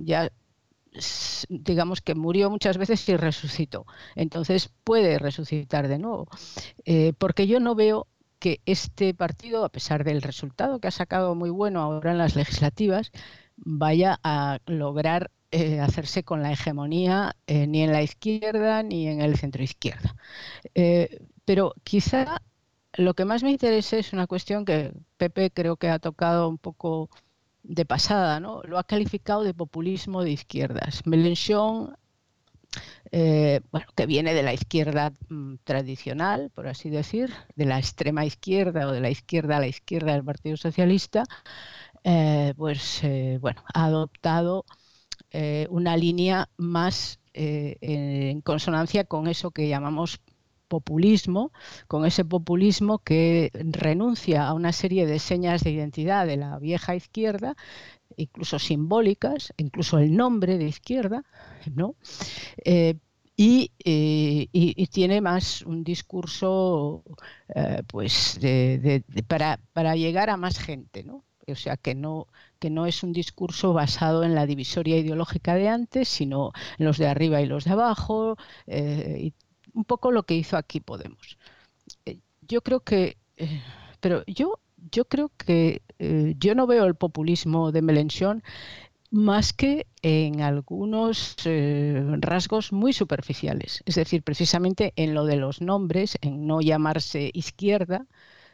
ya 0.00 0.30
digamos 1.48 2.02
que 2.02 2.14
murió 2.14 2.50
muchas 2.50 2.76
veces 2.76 3.08
y 3.08 3.16
resucitó. 3.16 3.86
Entonces 4.14 4.70
puede 4.84 5.18
resucitar 5.18 5.88
de 5.88 5.98
nuevo. 5.98 6.28
Eh, 6.84 7.12
porque 7.18 7.46
yo 7.46 7.60
no 7.60 7.74
veo 7.74 8.06
que 8.38 8.60
este 8.66 9.14
partido, 9.14 9.64
a 9.64 9.68
pesar 9.68 10.04
del 10.04 10.20
resultado 10.20 10.80
que 10.80 10.88
ha 10.88 10.92
sacado 10.92 11.34
muy 11.34 11.50
bueno 11.50 11.80
ahora 11.80 12.10
en 12.10 12.18
las 12.18 12.36
legislativas, 12.36 13.12
vaya 13.56 14.18
a 14.24 14.58
lograr 14.66 15.30
eh, 15.52 15.80
hacerse 15.80 16.24
con 16.24 16.42
la 16.42 16.52
hegemonía 16.52 17.36
eh, 17.46 17.66
ni 17.66 17.82
en 17.82 17.92
la 17.92 18.02
izquierda 18.02 18.82
ni 18.82 19.08
en 19.08 19.20
el 19.20 19.36
centro 19.36 19.62
izquierda. 19.62 20.16
pero 21.44 21.74
quizá 21.84 22.42
lo 22.94 23.14
que 23.14 23.24
más 23.24 23.42
me 23.42 23.50
interesa 23.50 23.96
es 23.96 24.12
una 24.12 24.26
cuestión 24.26 24.64
que 24.64 24.92
Pepe 25.16 25.50
creo 25.50 25.76
que 25.76 25.88
ha 25.88 25.98
tocado 25.98 26.48
un 26.48 26.58
poco 26.58 27.10
de 27.62 27.84
pasada, 27.84 28.40
¿no? 28.40 28.62
Lo 28.64 28.78
ha 28.78 28.84
calificado 28.84 29.44
de 29.44 29.54
populismo 29.54 30.24
de 30.24 30.32
izquierdas. 30.32 31.06
Mélenchon, 31.06 31.96
eh, 33.10 33.60
bueno, 33.70 33.86
que 33.96 34.06
viene 34.06 34.34
de 34.34 34.42
la 34.42 34.52
izquierda 34.54 35.12
mm, 35.28 35.56
tradicional, 35.64 36.50
por 36.54 36.68
así 36.68 36.90
decir, 36.90 37.32
de 37.56 37.66
la 37.66 37.78
extrema 37.78 38.24
izquierda 38.24 38.86
o 38.88 38.92
de 38.92 39.00
la 39.00 39.10
izquierda 39.10 39.56
a 39.58 39.60
la 39.60 39.68
izquierda 39.68 40.12
del 40.12 40.24
Partido 40.24 40.56
Socialista, 40.56 41.24
eh, 42.04 42.54
pues 42.56 43.04
eh, 43.04 43.38
bueno, 43.40 43.62
ha 43.74 43.84
adoptado 43.86 44.64
una 45.70 45.96
línea 45.96 46.48
más 46.56 47.18
en 47.34 48.40
consonancia 48.42 49.04
con 49.04 49.26
eso 49.26 49.50
que 49.50 49.68
llamamos 49.68 50.20
populismo, 50.72 51.52
con 51.86 52.06
ese 52.06 52.24
populismo 52.24 52.98
que 52.98 53.50
renuncia 53.52 54.48
a 54.48 54.54
una 54.54 54.72
serie 54.72 55.04
de 55.04 55.18
señas 55.18 55.62
de 55.62 55.70
identidad 55.70 56.26
de 56.26 56.38
la 56.38 56.58
vieja 56.58 56.96
izquierda, 56.96 57.56
incluso 58.16 58.58
simbólicas, 58.58 59.52
incluso 59.58 59.98
el 59.98 60.16
nombre 60.16 60.56
de 60.56 60.64
izquierda, 60.64 61.24
¿no? 61.74 61.94
Eh, 62.64 62.94
eh, 63.36 64.48
y, 64.52 64.86
tiene 64.86 65.20
más 65.20 65.62
un 65.62 65.84
discurso 65.84 67.02
eh, 67.54 67.82
pues 67.86 68.38
para, 69.26 69.58
para, 69.72 69.96
llegar 69.96 70.30
a 70.30 70.36
más 70.36 70.58
gente, 70.58 71.02
¿no? 71.02 71.24
O 71.48 71.54
sea, 71.56 71.76
que 71.76 71.94
no, 71.94 72.28
que 72.58 72.70
no 72.70 72.86
es 72.86 73.02
un 73.02 73.12
discurso 73.12 73.72
basado 73.72 74.24
en 74.24 74.34
la 74.34 74.46
divisoria 74.46 74.96
ideológica 74.98 75.54
de 75.54 75.68
antes, 75.68 76.08
sino 76.08 76.52
en 76.78 76.86
los 76.86 76.98
de 76.98 77.08
arriba 77.08 77.40
y 77.40 77.46
los 77.46 77.64
de 77.64 77.72
abajo, 77.72 78.36
y 78.66 79.34
un 79.74 79.84
poco 79.84 80.10
lo 80.10 80.24
que 80.24 80.34
hizo 80.34 80.56
aquí 80.56 80.80
Podemos. 80.80 81.38
Eh, 82.06 82.18
yo 82.42 82.62
creo 82.62 82.80
que, 82.80 83.16
eh, 83.36 83.62
pero 84.00 84.24
yo, 84.26 84.60
yo 84.90 85.04
creo 85.06 85.30
que 85.36 85.82
eh, 85.98 86.34
yo 86.38 86.54
no 86.54 86.66
veo 86.66 86.84
el 86.84 86.94
populismo 86.94 87.72
de 87.72 87.82
Melenchon 87.82 88.42
más 89.10 89.52
que 89.52 89.86
en 90.00 90.40
algunos 90.40 91.36
rasgos 92.20 92.72
muy 92.72 92.94
superficiales. 92.94 93.82
Es 93.84 93.96
decir, 93.96 94.22
precisamente 94.22 94.94
en 94.96 95.12
lo 95.12 95.26
de 95.26 95.36
los 95.36 95.60
nombres, 95.60 96.16
en 96.22 96.46
no 96.46 96.62
llamarse 96.62 97.30
izquierda, 97.34 98.06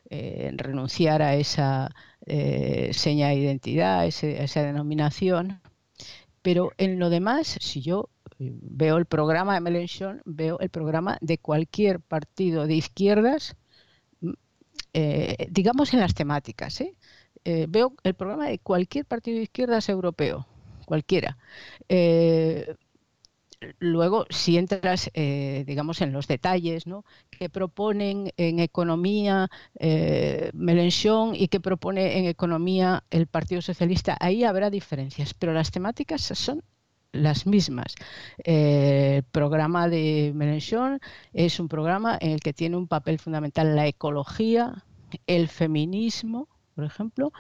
en 0.09 0.59
renunciar 0.59 1.23
a 1.23 1.35
esa 1.35 1.95
seña 2.93 3.29
de 3.29 3.37
identidad, 3.37 4.01
a 4.01 4.07
esa 4.07 4.63
denominación. 4.63 5.61
Pero 6.43 6.73
en 6.79 6.99
lo 6.99 7.11
demás, 7.11 7.59
si 7.61 7.83
yo 7.83 8.09
veo 8.39 8.97
el 8.97 9.07
programa 9.07 9.55
de 9.55 9.61
Melenchon, 9.61 10.23
veo 10.25 10.59
el 10.61 10.71
programa 10.71 11.19
de 11.21 11.39
cualquier 11.39 12.01
partido 12.01 12.67
de 12.67 12.75
izquierdas, 12.75 13.57
mm, 14.21 14.33
eh, 14.95 15.49
digamos 15.51 15.93
en 15.95 16.01
las 16.01 16.15
temáticas. 16.15 16.81
¿eh? 16.81 16.95
¿eh? 17.45 17.67
veo 17.69 17.95
el 18.05 18.15
programa 18.15 18.49
de 18.49 18.59
cualquier 18.59 19.05
partido 19.05 19.39
de 19.39 19.45
izquierdas 19.45 19.89
europeo, 19.89 20.47
cualquiera. 20.87 21.37
Eh, 21.89 22.75
luego, 23.79 24.27
si 24.31 24.57
entras, 24.59 25.11
digamos, 25.15 26.01
en 26.01 26.13
los 26.13 26.29
detalles, 26.29 26.87
¿no? 26.87 27.05
que 27.31 27.49
proponen 27.49 28.33
en 28.37 28.61
economía 28.61 29.51
Melenchon 30.53 31.35
y 31.35 31.49
que 31.49 31.61
propone 31.61 32.19
en 32.19 32.27
economía 32.27 33.05
el 33.11 33.27
Partido 33.27 33.63
Socialista, 33.63 34.17
ahí 34.21 34.45
habrá 34.45 34.71
diferencias, 34.71 35.35
pero 35.35 35.53
las 35.53 35.71
temáticas 35.71 36.23
son 36.23 36.63
las 37.13 37.47
mismas. 37.47 37.95
Eh, 38.45 39.17
el 39.19 39.23
programa 39.25 39.89
de 39.89 40.33
Mélenchon 40.35 41.01
es 41.33 41.61
un 41.61 41.69
programa 41.69 42.19
en 42.21 42.33
el 42.33 42.41
que 42.41 42.53
tiene 42.53 42.77
un 42.77 42.89
papel 42.89 43.19
fundamental 43.19 43.75
la 43.75 43.87
ecología, 43.87 44.85
el 45.27 45.49
feminismo, 45.49 46.49
por 46.75 46.85
ejemplo, 46.85 47.33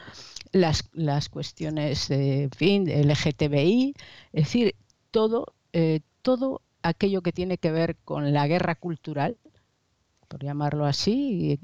las, 0.52 0.88
las 0.92 1.28
cuestiones 1.28 2.09
de, 2.09 2.48
fin, 2.57 2.85
de 2.85 3.04
LGTBI, 3.04 3.94
es 4.33 4.44
decir, 4.44 4.74
todo, 5.11 5.54
eh, 5.72 6.00
todo 6.22 6.62
aquello 6.83 7.22
que 7.22 7.33
tiene 7.33 7.59
que 7.59 7.72
ver 7.72 7.96
con 8.04 8.33
la 8.33 8.46
guerra 8.46 8.74
cultural, 8.74 9.37
por 10.28 10.42
llamarlo 10.42 10.85
así, 10.85 11.59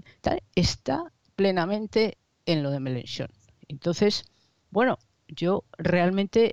está 0.55 1.13
plenamente 1.37 2.19
en 2.47 2.63
lo 2.63 2.71
de 2.71 2.81
Mélenchon. 2.81 3.29
Entonces, 3.69 4.25
bueno, 4.71 4.99
yo 5.29 5.65
realmente 5.79 6.53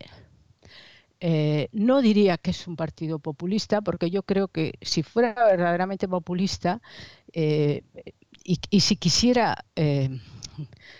eh, 1.19 1.69
no 1.71 2.01
diría 2.01 2.37
que 2.37 2.49
es 2.49 2.67
un 2.67 2.75
partido 2.75 3.19
populista, 3.19 3.81
porque 3.81 4.09
yo 4.09 4.23
creo 4.23 4.47
que 4.47 4.73
si 4.81 5.03
fuera 5.03 5.33
verdaderamente 5.45 6.07
populista 6.07 6.81
eh, 7.31 7.83
y, 8.43 8.79
si 8.79 8.95
quisiera, 8.95 9.65
eh, 9.75 10.09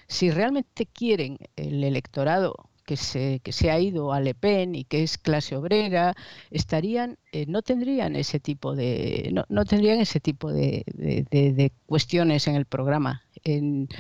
si 0.08 0.30
realmente 0.30 0.86
quieren 0.86 1.40
el 1.56 1.84
electorado 1.84 2.70
que 2.86 2.98
se, 2.98 3.40
que 3.40 3.52
se 3.52 3.72
ha 3.72 3.80
ido 3.80 4.14
a 4.14 4.20
Le 4.20 4.34
Pen 4.34 4.76
y 4.76 4.84
que 4.84 5.04
es 5.04 5.18
clase 5.18 5.56
obrera, 5.56 6.16
estarían, 6.50 7.18
no 7.48 7.62
tendrían 7.62 8.16
ese 8.16 8.40
tipo 8.40 8.76
de, 8.76 9.34
no, 9.50 9.66
tendrían 9.66 10.00
ese 10.00 10.20
tipo 10.20 10.52
de, 10.52 11.72
cuestiones 11.86 12.48
en 12.48 12.56
el 12.56 12.66
programa. 12.66 13.24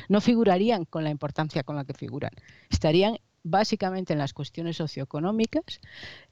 no 0.10 0.22
figurarían 0.22 0.86
con 0.86 1.04
la 1.04 1.10
importancia 1.10 1.64
con 1.64 1.76
la 1.76 1.86
que 1.86 1.94
figuran. 1.94 2.32
Estarían 2.70 3.18
básicamente 3.44 4.14
en 4.14 4.20
las 4.20 4.34
cuestiones 4.34 4.78
socioeconómicas 4.78 5.82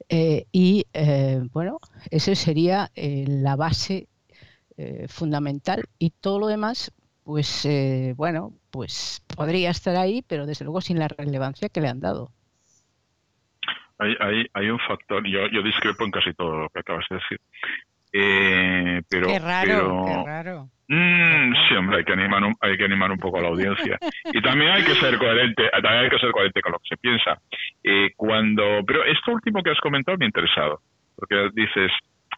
eh, 0.08 0.46
y 0.52 0.86
eh, 0.92 1.40
bueno, 1.52 1.80
esa 2.10 2.34
sería 2.34 2.90
eh, 2.94 3.24
la 3.28 3.56
base 3.56 4.08
fundamental 5.08 5.84
y 5.98 6.08
todo 6.08 6.38
lo 6.38 6.46
demás 6.46 6.90
pues 7.22 7.68
bueno, 8.16 8.54
pues 8.70 9.22
podría 9.36 9.70
estar 9.70 9.94
ahí, 9.94 10.22
pero 10.22 10.46
desde 10.46 10.64
luego 10.64 10.80
sin 10.80 10.98
la 10.98 11.06
relevancia 11.06 11.68
que 11.68 11.82
le 11.82 11.88
han 11.88 12.00
dado. 12.00 12.32
Hay, 14.00 14.16
hay, 14.18 14.46
hay 14.54 14.70
un 14.70 14.78
factor, 14.78 15.26
yo, 15.26 15.46
yo 15.48 15.62
discrepo 15.62 16.04
en 16.04 16.10
casi 16.10 16.32
todo 16.32 16.58
lo 16.58 16.68
que 16.70 16.80
acabas 16.80 17.04
de 17.10 17.16
decir. 17.16 17.38
Eh, 18.12 19.02
pero, 19.08 19.26
qué 19.28 19.38
raro, 19.38 20.04
qué 20.06 20.22
raro. 20.24 20.68
Mm, 20.88 21.54
sí, 21.68 21.74
hombre, 21.76 21.98
hay 21.98 22.04
que 22.04 22.12
animar 22.12 22.42
un, 22.42 22.56
hay 22.60 22.76
que 22.76 22.84
animar 22.84 23.12
un 23.12 23.18
poco 23.18 23.38
a 23.38 23.42
la 23.42 23.48
audiencia. 23.48 23.98
Y 24.24 24.40
también 24.42 24.70
hay 24.70 24.82
que 24.82 24.94
ser 24.94 25.18
coherente, 25.18 25.68
también 25.70 26.04
hay 26.04 26.10
que 26.10 26.18
ser 26.18 26.32
coherente 26.32 26.62
con 26.62 26.72
lo 26.72 26.78
que 26.78 26.88
se 26.88 26.96
piensa. 26.96 27.38
Eh, 27.84 28.10
cuando, 28.16 28.82
pero 28.86 29.04
esto 29.04 29.32
último 29.32 29.62
que 29.62 29.70
has 29.70 29.80
comentado 29.80 30.16
me 30.18 30.24
ha 30.24 30.28
interesado, 30.28 30.80
porque 31.14 31.50
dices, 31.52 31.92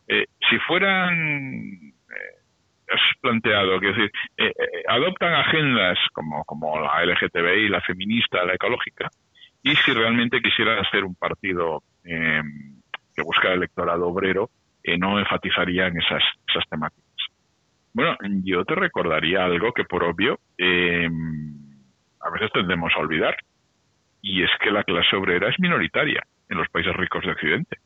eh, 0.09 0.27
si 0.51 0.59
fueran 0.67 1.93
has 2.91 3.01
planteado, 3.23 3.81
que 3.81 3.87
decir, 3.87 4.11
adoptan 4.87 5.33
agendas 5.33 5.99
como, 6.13 6.45
como 6.45 6.79
la 6.79 7.03
LGTBI, 7.07 7.71
la 7.71 7.81
feminista, 7.81 8.45
la 8.45 8.53
ecológica, 8.53 9.09
y 9.63 9.75
si 9.77 9.93
realmente 9.93 10.41
quisieran 10.41 10.79
hacer 10.79 11.05
un 11.05 11.15
partido 11.15 11.83
que 12.03 13.23
busca 13.23 13.49
el 13.49 13.59
electorado 13.59 14.09
obrero, 14.09 14.51
no 14.99 15.19
enfatizarían 15.19 15.97
esas, 15.97 16.23
esas 16.49 16.69
temáticas. 16.69 17.03
Bueno, 17.95 18.17
yo 18.45 18.65
te 18.65 18.75
recordaría 18.75 19.45
algo 19.45 19.73
que 19.73 19.85
por 19.85 20.03
obvio 20.03 20.39
eh, 20.57 21.09
a 22.21 22.31
veces 22.31 22.51
tendemos 22.53 22.93
a 22.97 23.01
olvidar, 23.01 23.37
y 24.23 24.43
es 24.43 24.51
que 24.61 24.71
la 24.71 24.85
clase 24.85 25.17
obrera 25.17 25.51
es 25.51 25.59
minoritaria 25.59 26.23
en 26.49 26.59
los 26.59 26.69
países 26.69 26.95
ricos 26.95 27.25
de 27.25 27.33
Occidente. 27.33 27.79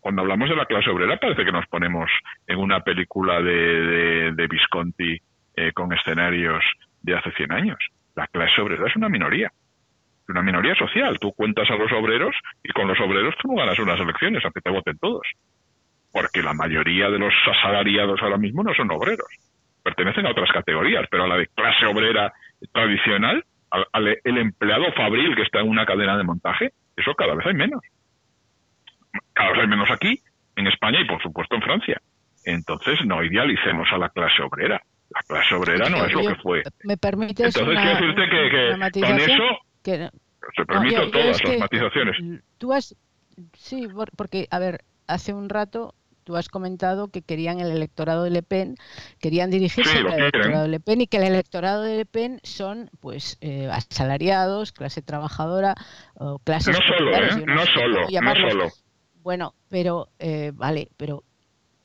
Cuando 0.00 0.22
hablamos 0.22 0.50
de 0.50 0.56
la 0.56 0.66
clase 0.66 0.90
obrera 0.90 1.18
parece 1.18 1.44
que 1.44 1.52
nos 1.52 1.66
ponemos 1.66 2.10
en 2.46 2.58
una 2.58 2.80
película 2.80 3.40
de, 3.40 4.32
de, 4.32 4.46
Visconti 4.46 5.18
eh, 5.56 5.72
con 5.72 5.92
escenarios 5.92 6.62
de 7.00 7.16
hace 7.16 7.32
100 7.32 7.52
años. 7.52 7.78
La 8.14 8.26
clase 8.26 8.60
obrera 8.60 8.86
es 8.86 8.94
una 8.94 9.08
minoría, 9.08 9.50
una 10.28 10.42
minoría 10.42 10.74
social. 10.74 11.18
Tú 11.18 11.32
cuentas 11.32 11.70
a 11.70 11.76
los 11.76 11.90
obreros 11.92 12.34
y 12.62 12.72
con 12.72 12.88
los 12.88 12.98
obreros 13.00 13.34
tú 13.40 13.48
no 13.48 13.56
ganas 13.56 13.78
unas 13.78 14.00
elecciones, 14.00 14.44
aunque 14.44 14.60
te 14.60 14.70
voten 14.70 14.98
todos. 14.98 15.26
Porque 16.12 16.42
la 16.42 16.54
mayoría 16.54 17.10
de 17.10 17.18
los 17.18 17.34
asalariados 17.46 18.22
ahora 18.22 18.38
mismo 18.38 18.62
no 18.62 18.74
son 18.74 18.90
obreros. 18.90 19.26
Pertenecen 19.82 20.26
a 20.26 20.30
otras 20.30 20.50
categorías, 20.52 21.06
pero 21.10 21.24
a 21.24 21.28
la 21.28 21.36
de 21.36 21.48
clase 21.48 21.86
obrera 21.86 22.32
tradicional, 22.72 23.44
al, 23.70 24.18
el 24.22 24.38
empleado 24.38 24.92
fabril 24.92 25.34
que 25.34 25.42
está 25.42 25.60
en 25.60 25.68
una 25.68 25.84
cadena 25.84 26.16
de 26.16 26.24
montaje, 26.24 26.72
eso 26.96 27.14
cada 27.14 27.34
vez 27.34 27.46
hay 27.46 27.54
menos. 27.54 27.82
Cada 29.32 29.50
vez 29.50 29.60
hay 29.60 29.66
menos 29.66 29.90
aquí, 29.90 30.20
en 30.56 30.66
España 30.68 31.00
y 31.00 31.06
por 31.06 31.20
supuesto 31.22 31.56
en 31.56 31.62
Francia. 31.62 32.00
Entonces 32.44 32.98
no 33.04 33.22
idealicemos 33.22 33.88
a 33.92 33.98
la 33.98 34.08
clase 34.10 34.42
obrera. 34.42 34.80
La 35.10 35.22
clase 35.22 35.54
obrera 35.54 35.88
no 35.88 36.04
es 36.04 36.12
lo 36.12 36.20
que 36.20 36.34
fue. 36.36 36.62
¿Me 36.84 36.96
permites 36.96 37.54
Entonces 37.54 37.82
quiero 37.82 38.00
decirte 38.00 38.30
que, 38.30 39.00
con 39.00 39.18
eso 39.18 39.58
que, 39.84 40.10
se 40.56 40.64
permito 40.64 41.10
todas 41.10 41.42
las 41.44 41.58
matizaciones. 41.58 42.16
Tú 42.58 42.72
has, 42.72 42.96
sí, 43.56 43.86
porque, 44.16 44.48
a 44.50 44.58
ver, 44.58 44.84
hace 45.06 45.32
un 45.32 45.48
rato 45.48 45.94
tú 46.24 46.36
has 46.36 46.48
comentado 46.48 47.08
que 47.08 47.20
querían 47.20 47.60
el 47.60 47.70
electorado 47.70 48.24
de 48.24 48.30
Le 48.30 48.42
Pen, 48.42 48.76
querían 49.20 49.50
dirigirse 49.50 49.98
al 49.98 50.12
electorado 50.12 50.62
de 50.62 50.68
Le 50.68 50.80
Pen 50.80 51.02
y 51.02 51.06
que 51.06 51.18
el 51.18 51.24
electorado 51.24 51.82
de 51.82 51.98
Le 51.98 52.06
Pen 52.06 52.40
son 52.42 52.90
pues 53.00 53.36
eh, 53.42 53.68
asalariados, 53.70 54.72
clase 54.72 55.02
trabajadora 55.02 55.74
o 56.14 56.38
clases 56.38 56.78
no 56.78 56.86
solo, 56.86 57.14
¿eh? 57.14 57.44
no, 57.46 57.66
solo, 57.66 58.00
no 58.10 58.34
solo. 58.34 58.72
Bueno, 59.22 59.54
pero 59.68 60.08
eh, 60.18 60.52
vale, 60.54 60.88
pero 60.96 61.24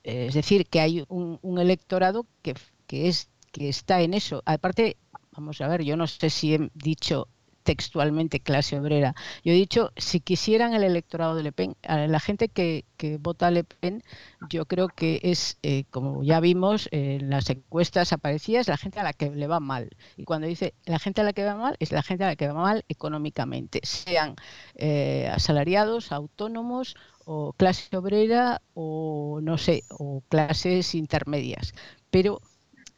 eh, 0.04 0.28
es 0.28 0.34
decir 0.34 0.68
que 0.68 0.80
hay 0.80 1.04
un, 1.10 1.38
un 1.42 1.60
electorado 1.60 2.26
que, 2.42 2.56
que 2.88 3.10
es 3.10 3.30
que 3.52 3.68
está 3.70 4.02
en 4.02 4.14
eso. 4.14 4.42
Aparte, 4.46 4.98
vamos 5.32 5.60
a 5.62 5.68
ver, 5.68 5.84
yo 5.84 5.98
no 5.98 6.08
sé 6.08 6.30
si 6.30 6.54
he 6.54 6.70
dicho 6.74 7.28
textualmente 7.63 8.39
clase 8.39 8.80
obrera. 8.80 9.15
Yo 9.43 9.52
he 9.52 9.56
dicho, 9.56 9.91
si 9.98 10.19
quisieran 10.19 10.74
el 10.74 10.84
electorado 10.84 11.36
de 11.36 11.43
Le 11.43 11.52
Pen, 11.52 11.76
la 11.84 12.19
gente 12.19 12.50
que, 12.50 12.86
vota 13.19 13.48
a 13.48 13.52
Le 13.52 13.63
Pen, 13.63 14.04
yo 14.50 14.65
creo 14.65 14.88
que 14.88 15.19
es, 15.24 15.58
eh, 15.63 15.84
como 15.89 16.24
ya 16.24 16.39
vimos 16.39 16.89
en 16.91 17.30
las 17.30 17.50
encuestas 17.50 18.13
aparecidas, 18.13 18.67
la 18.67 18.78
gente 18.78 19.00
a 19.00 19.04
la 19.04 19.13
que 19.13 19.30
le 19.30 19.48
va 19.48 19.60
mal. 19.60 19.89
Y 20.17 20.24
cuando 20.24 20.48
dice 20.48 20.74
la 20.86 21.00
gente 21.00 21.22
a 21.22 21.24
la 21.24 21.34
que 21.34 21.43
va 21.43 21.56
mal, 21.56 21.76
es 21.80 21.91
la 21.91 22.04
gente 22.04 22.24
a 22.24 22.28
la 22.28 22.36
que 22.36 22.48
va 22.48 22.54
mal 22.54 22.86
económicamente, 22.89 23.80
sean 23.84 24.36
eh, 24.76 25.30
asalariados, 25.32 26.12
autónomos 26.12 26.95
o 27.26 27.54
clase 27.54 27.95
obrera 27.95 28.62
o 28.74 29.39
no 29.41 29.58
sé, 29.58 29.84
o 29.89 30.24
clases 30.30 30.95
intermedias. 30.95 31.74
Pero 32.10 32.41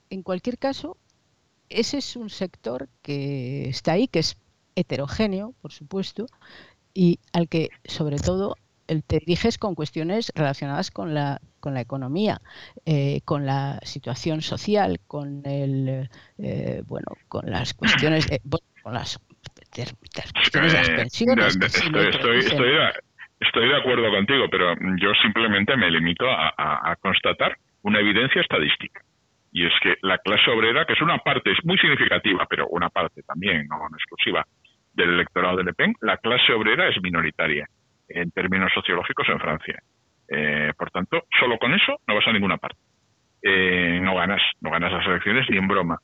en 0.10 0.24
cualquier 0.24 0.58
caso, 0.58 0.98
ese 1.72 1.98
es 1.98 2.16
un 2.16 2.30
sector 2.30 2.90
que 3.02 3.70
está 3.70 3.94
ahí, 3.94 4.08
que 4.08 4.20
es 4.20 4.38
heterogéneo, 4.76 5.54
por 5.62 5.72
supuesto, 5.72 6.28
y 6.94 7.20
al 7.34 7.48
que 7.48 7.70
sobre 7.86 8.18
todo 8.18 8.56
te 9.08 9.20
diriges 9.20 9.58
con 9.58 9.76
cuestiones 9.76 10.34
relacionadas 10.36 10.92
con 10.92 11.14
la, 11.14 11.40
con 11.62 11.74
la 11.74 11.82
economía, 11.82 12.42
eh, 12.86 13.22
con 13.24 13.46
la 13.46 13.80
situación 13.84 14.42
social, 14.42 15.00
con 15.08 15.44
el 15.46 16.10
eh, 16.38 16.82
bueno, 16.86 17.08
con 17.30 17.50
las 17.50 17.74
cuestiones 17.74 18.28
de, 18.28 18.42
con 18.84 18.94
las, 18.94 19.18
cuestiones 19.18 20.74
de 20.74 20.78
las 20.80 20.90
pensiones. 20.90 21.56
estoy, 23.40 23.70
de, 23.70 23.76
acuerdo 23.76 24.12
contigo, 24.12 24.46
pero 24.52 24.76
yo 24.98 25.14
simplemente 25.22 25.78
me 25.78 25.90
limito 25.90 26.26
a 26.30 26.96
constatar 27.02 27.58
una 27.84 28.00
evidencia 28.00 28.42
estadística 28.42 29.02
y 29.52 29.66
es 29.66 29.74
que 29.82 29.96
la 30.02 30.18
clase 30.20 30.50
obrera, 30.50 30.86
que 30.86 30.94
es 30.94 31.02
una 31.02 31.18
parte 31.18 31.52
es 31.52 31.58
muy 31.66 31.78
significativa, 31.78 32.46
pero 32.50 32.68
una 32.70 32.90
parte 32.90 33.22
también, 33.24 33.68
no 33.68 33.78
exclusiva, 33.98 34.46
del 34.94 35.12
electorado 35.12 35.58
de 35.58 35.64
Le 35.64 35.74
Pen, 35.74 35.94
la 36.02 36.18
clase 36.18 36.54
obrera 36.54 36.88
es 36.88 37.02
minoritaria 37.02 37.68
en 38.10 38.32
términos 38.32 38.72
sociológicos 38.74 39.28
en 39.30 39.40
Francia. 39.40 39.80
Eh, 40.30 40.72
por 40.78 40.92
tanto, 40.92 41.24
solo 41.40 41.58
con 41.58 41.74
eso 41.74 42.00
no 42.08 42.16
vas 42.16 42.28
a 42.28 42.34
ninguna 42.34 42.58
parte. 42.58 42.80
Eh, 43.44 44.00
no 44.02 44.16
ganas, 44.16 44.42
no 44.62 44.72
ganas 44.72 44.92
las 44.92 45.06
elecciones 45.06 45.50
ni 45.50 45.58
en 45.58 45.68
broma. 45.68 45.98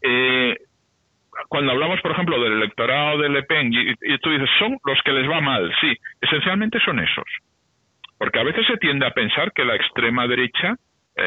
Eh, 0.00 0.56
cuando 1.48 1.72
hablamos, 1.72 2.00
por 2.00 2.12
ejemplo, 2.12 2.40
del 2.40 2.52
electorado 2.52 3.18
de 3.18 3.28
Le 3.28 3.42
Pen, 3.44 3.72
y, 3.72 4.18
tú 4.18 4.30
dices, 4.30 4.50
son 4.58 4.76
los 4.84 5.00
que 5.02 5.12
les 5.12 5.28
va 5.28 5.40
mal, 5.40 5.72
sí, 5.80 5.96
esencialmente 6.20 6.78
son 6.80 7.00
esos. 7.00 7.24
Porque 8.18 8.38
a 8.38 8.44
veces 8.44 8.66
se 8.66 8.76
tiende 8.76 9.06
a 9.06 9.12
pensar 9.12 9.52
que 9.52 9.64
la 9.64 9.74
extrema 9.74 10.26
derecha 10.26 10.76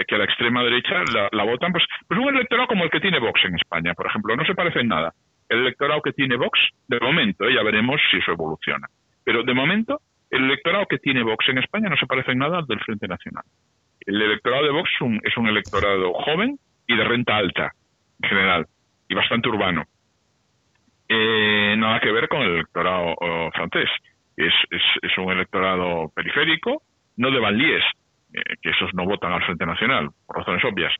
que 0.08 0.18
la 0.18 0.24
extrema 0.24 0.64
derecha 0.64 1.04
la, 1.32 1.44
votan, 1.44 1.72
pues, 1.72 1.86
pues 2.08 2.20
un 2.20 2.36
electorado 2.36 2.68
como 2.68 2.84
el 2.84 2.90
que 2.90 3.00
tiene 3.00 3.20
Vox 3.20 3.40
en 3.46 3.54
España, 3.54 3.94
por 3.94 4.08
ejemplo, 4.08 4.36
no 4.36 4.44
se 4.44 4.56
parece 4.56 4.80
en 4.80 4.88
nada 4.88 5.14
el 5.50 5.60
electorado 5.60 6.02
que 6.02 6.14
tiene 6.14 6.38
Vox, 6.38 6.60
de 6.88 7.00
momento, 7.00 7.46
¿eh? 7.46 7.54
ya 7.54 7.64
veremos 7.64 8.02
si 8.10 8.18
eso 8.18 8.32
evoluciona, 8.32 8.88
pero 9.24 9.44
de 9.44 9.54
momento 9.54 10.02
el 10.30 10.44
electorado 10.46 10.86
que 10.88 10.98
tiene 10.98 11.24
Vox 11.24 11.48
en 11.50 11.60
España 11.60 11.90
no 11.90 11.98
se 11.98 12.08
parece 12.08 12.32
en 12.32 12.40
nada 12.40 12.60
al 12.60 12.66
del 12.66 12.80
Frente 12.82 13.08
Nacional. 13.08 13.44
El 14.02 14.22
electorado 14.22 14.64
de 14.64 14.72
Vox 14.72 14.90
es 15.24 15.38
un, 15.38 15.48
electorado 15.48 16.14
joven 16.14 16.60
y 16.88 16.96
de 16.96 17.04
renta 17.04 17.38
alta, 17.38 17.74
en 18.22 18.30
general, 18.30 18.68
y 19.08 19.16
bastante 19.16 19.50
urbano. 19.50 19.86
Eh, 21.08 21.76
nada 21.78 22.00
que 22.00 22.12
ver 22.12 22.28
con 22.28 22.42
el 22.42 22.56
electorado 22.56 23.16
francés. 23.54 23.90
Es, 24.36 24.54
es, 24.70 25.18
un 25.18 25.32
electorado 25.32 26.12
periférico, 26.14 26.82
no 27.18 27.32
de 27.32 27.40
banlieues, 27.40 27.84
eh, 28.34 28.42
que 28.62 28.72
esos 28.72 28.94
no 28.94 29.06
votan 29.06 29.32
al 29.32 29.44
Frente 29.44 29.66
Nacional, 29.66 30.10
por 30.28 30.38
razones 30.38 30.64
obvias, 30.66 30.94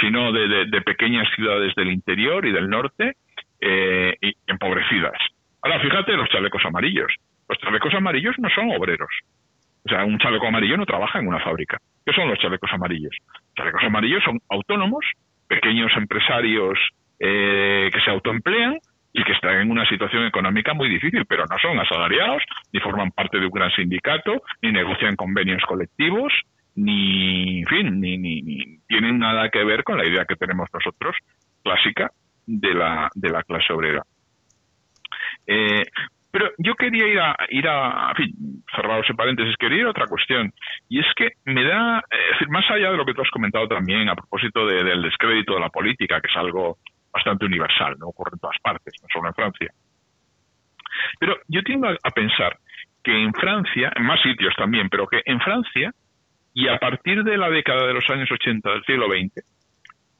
sino 0.00 0.32
de, 0.32 0.82
pequeñas 0.82 1.28
ciudades 1.34 1.74
del 1.74 1.90
interior 1.90 2.46
y 2.46 2.52
del 2.52 2.68
norte, 2.68 3.16
eh, 3.60 4.16
empobrecidas. 4.46 5.18
Ahora, 5.62 5.80
fíjate 5.80 6.12
los 6.12 6.28
chalecos 6.28 6.64
amarillos. 6.64 7.12
Los 7.48 7.58
chalecos 7.58 7.94
amarillos 7.94 8.34
no 8.38 8.48
son 8.50 8.70
obreros. 8.70 9.10
O 9.84 9.88
sea, 9.88 10.04
un 10.04 10.18
chaleco 10.18 10.46
amarillo 10.46 10.76
no 10.76 10.86
trabaja 10.86 11.18
en 11.18 11.28
una 11.28 11.40
fábrica. 11.40 11.78
¿Qué 12.04 12.12
son 12.12 12.28
los 12.28 12.38
chalecos 12.38 12.70
amarillos? 12.72 13.16
Los 13.28 13.54
chalecos 13.56 13.84
amarillos 13.84 14.22
son 14.24 14.40
autónomos, 14.48 15.04
pequeños 15.46 15.92
empresarios 15.96 16.78
eh, 17.18 17.90
que 17.92 18.00
se 18.00 18.10
autoemplean 18.10 18.78
y 19.12 19.22
que 19.22 19.32
están 19.32 19.60
en 19.60 19.70
una 19.70 19.86
situación 19.86 20.26
económica 20.26 20.74
muy 20.74 20.88
difícil, 20.88 21.24
pero 21.26 21.44
no 21.48 21.56
son 21.58 21.78
asalariados, 21.78 22.42
ni 22.72 22.80
forman 22.80 23.10
parte 23.12 23.38
de 23.38 23.46
un 23.46 23.52
gran 23.52 23.70
sindicato, 23.70 24.42
ni 24.60 24.72
negocian 24.72 25.16
convenios 25.16 25.62
colectivos, 25.66 26.32
ni, 26.74 27.60
en 27.60 27.66
fin, 27.66 28.00
ni, 28.00 28.18
ni, 28.18 28.42
ni 28.42 28.78
tienen 28.88 29.18
nada 29.18 29.50
que 29.50 29.62
ver 29.62 29.84
con 29.84 29.98
la 29.98 30.06
idea 30.06 30.24
que 30.24 30.34
tenemos 30.34 30.68
nosotros, 30.72 31.14
clásica, 31.62 32.10
de 32.46 32.74
la, 32.74 33.10
de 33.14 33.30
la 33.30 33.42
clase 33.42 33.72
obrera. 33.72 34.02
Eh, 35.46 35.84
pero 36.30 36.50
yo 36.58 36.74
quería 36.74 37.06
ir 37.06 37.20
a, 37.20 37.36
ir 37.50 37.68
a, 37.68 38.10
en 38.10 38.16
fin, 38.16 38.64
cerrado 38.74 39.02
ese 39.02 39.14
paréntesis, 39.14 39.54
quería 39.56 39.82
ir 39.82 39.86
a 39.86 39.90
otra 39.90 40.06
cuestión. 40.06 40.52
Y 40.88 40.98
es 40.98 41.06
que 41.14 41.30
me 41.44 41.62
da, 41.62 41.98
eh, 42.10 42.46
más 42.48 42.68
allá 42.70 42.90
de 42.90 42.96
lo 42.96 43.04
que 43.04 43.14
tú 43.14 43.22
has 43.22 43.30
comentado 43.30 43.68
también 43.68 44.08
a 44.08 44.16
propósito 44.16 44.66
del 44.66 45.02
descrédito 45.02 45.54
de 45.54 45.60
la 45.60 45.68
política, 45.68 46.20
que 46.20 46.26
es 46.26 46.36
algo 46.36 46.78
bastante 47.12 47.44
universal, 47.44 47.94
no 48.00 48.08
ocurre 48.08 48.32
en 48.34 48.40
todas 48.40 48.58
partes, 48.60 48.94
no 49.00 49.08
solo 49.12 49.28
en 49.28 49.34
Francia. 49.34 49.70
Pero 51.20 51.36
yo 51.46 51.62
tiendo 51.62 51.88
a, 51.88 52.10
pensar 52.10 52.58
que 53.02 53.12
en 53.12 53.32
Francia, 53.32 53.92
en 53.94 54.04
más 54.04 54.20
sitios 54.20 54.54
también, 54.56 54.88
pero 54.88 55.06
que 55.06 55.22
en 55.24 55.38
Francia, 55.38 55.92
y 56.52 56.66
a 56.66 56.78
partir 56.78 57.22
de 57.22 57.36
la 57.36 57.48
década 57.50 57.86
de 57.86 57.94
los 57.94 58.08
años 58.10 58.30
80 58.30 58.70
del 58.70 58.84
siglo 58.84 59.06
XX, 59.06 59.44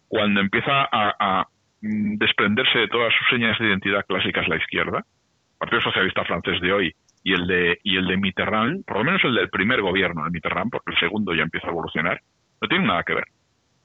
cuando 0.09 0.41
empieza 0.41 0.89
a, 0.91 1.47
desprenderse 1.85 2.79
de 2.79 2.89
todas 2.89 3.13
sus 3.15 3.29
señas 3.29 3.59
de 3.59 3.67
identidad 3.67 4.05
clásicas 4.07 4.49
la 4.49 4.57
izquierda, 4.57 4.99
el 4.99 5.59
Partido 5.59 5.83
Socialista 5.83 6.25
francés 6.25 6.61
de 6.61 6.73
hoy 6.73 6.95
y 7.23 7.33
el 7.35 7.47
de, 7.47 7.79
y 7.83 7.97
el 7.97 8.07
de 8.07 8.17
Mitterrand, 8.17 8.85
por 8.85 8.99
lo 8.99 9.05
menos 9.05 9.23
el 9.25 9.35
del 9.35 9.51
primer 9.51 9.83
gobierno 9.83 10.25
de 10.25 10.31
Mitterrand, 10.31 10.71
porque 10.71 10.93
el 10.93 10.99
segundo 10.99 11.35
ya 11.35 11.43
empieza 11.43 11.67
a 11.67 11.71
evolucionar, 11.71 12.21
no 12.61 12.69
tienen 12.69 12.87
nada 12.87 13.03
que 13.03 13.15
ver. 13.15 13.25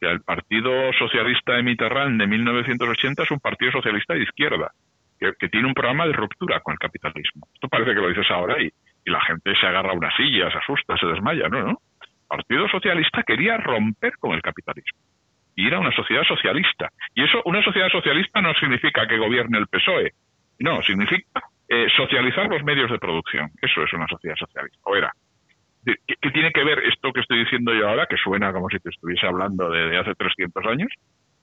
el 0.01 0.21
Partido 0.21 0.93
Socialista 0.93 1.53
de 1.53 1.63
Mitterrand 1.63 2.19
de 2.19 2.27
1980 2.27 3.23
es 3.23 3.31
un 3.31 3.39
partido 3.39 3.71
socialista 3.73 4.13
de 4.13 4.23
izquierda, 4.23 4.71
que, 5.19 5.49
tiene 5.49 5.67
un 5.67 5.73
programa 5.73 6.07
de 6.07 6.13
ruptura 6.13 6.61
con 6.61 6.73
el 6.73 6.79
capitalismo. 6.79 7.47
Esto 7.53 7.67
parece 7.67 7.93
que 7.93 7.99
lo 7.99 8.07
dices 8.07 8.31
ahora 8.31 8.61
y, 8.61 8.71
y 9.05 9.11
la 9.11 9.19
gente 9.21 9.53
se 9.59 9.67
agarra 9.67 9.91
a 9.91 9.95
una 9.95 10.15
silla, 10.15 10.49
se 10.49 10.57
asusta, 10.57 10.95
se 10.97 11.05
desmaya, 11.07 11.49
¿no? 11.49 11.63
¿no? 11.63 11.81
El 12.01 12.27
Partido 12.27 12.69
Socialista 12.69 13.23
quería 13.23 13.57
romper 13.57 14.13
con 14.19 14.33
el 14.33 14.41
capitalismo 14.41 14.99
ir 15.65 15.73
a 15.73 15.79
una 15.79 15.91
sociedad 15.91 16.23
socialista. 16.23 16.89
Y 17.15 17.23
eso, 17.23 17.41
una 17.45 17.63
sociedad 17.63 17.89
socialista 17.89 18.41
no 18.41 18.53
significa 18.55 19.07
que 19.07 19.17
gobierne 19.17 19.57
el 19.57 19.67
PSOE, 19.67 20.13
no, 20.59 20.81
significa 20.83 21.41
eh, 21.67 21.87
socializar 21.95 22.47
los 22.49 22.63
medios 22.63 22.91
de 22.91 22.99
producción. 22.99 23.49
Eso 23.61 23.83
es 23.83 23.93
una 23.93 24.07
sociedad 24.07 24.35
socialista, 24.35 24.79
o 24.83 24.95
era. 24.95 25.11
¿Qué, 25.85 26.31
tiene 26.31 26.51
que 26.51 26.63
ver 26.63 26.79
esto 26.79 27.11
que 27.13 27.21
estoy 27.21 27.39
diciendo 27.39 27.73
yo 27.73 27.87
ahora, 27.87 28.05
que 28.05 28.17
suena 28.17 28.51
como 28.51 28.69
si 28.69 28.79
te 28.79 28.89
estuviese 28.89 29.25
hablando 29.25 29.69
de, 29.69 29.97
hace 29.97 30.13
300 30.13 30.65
años, 30.65 30.89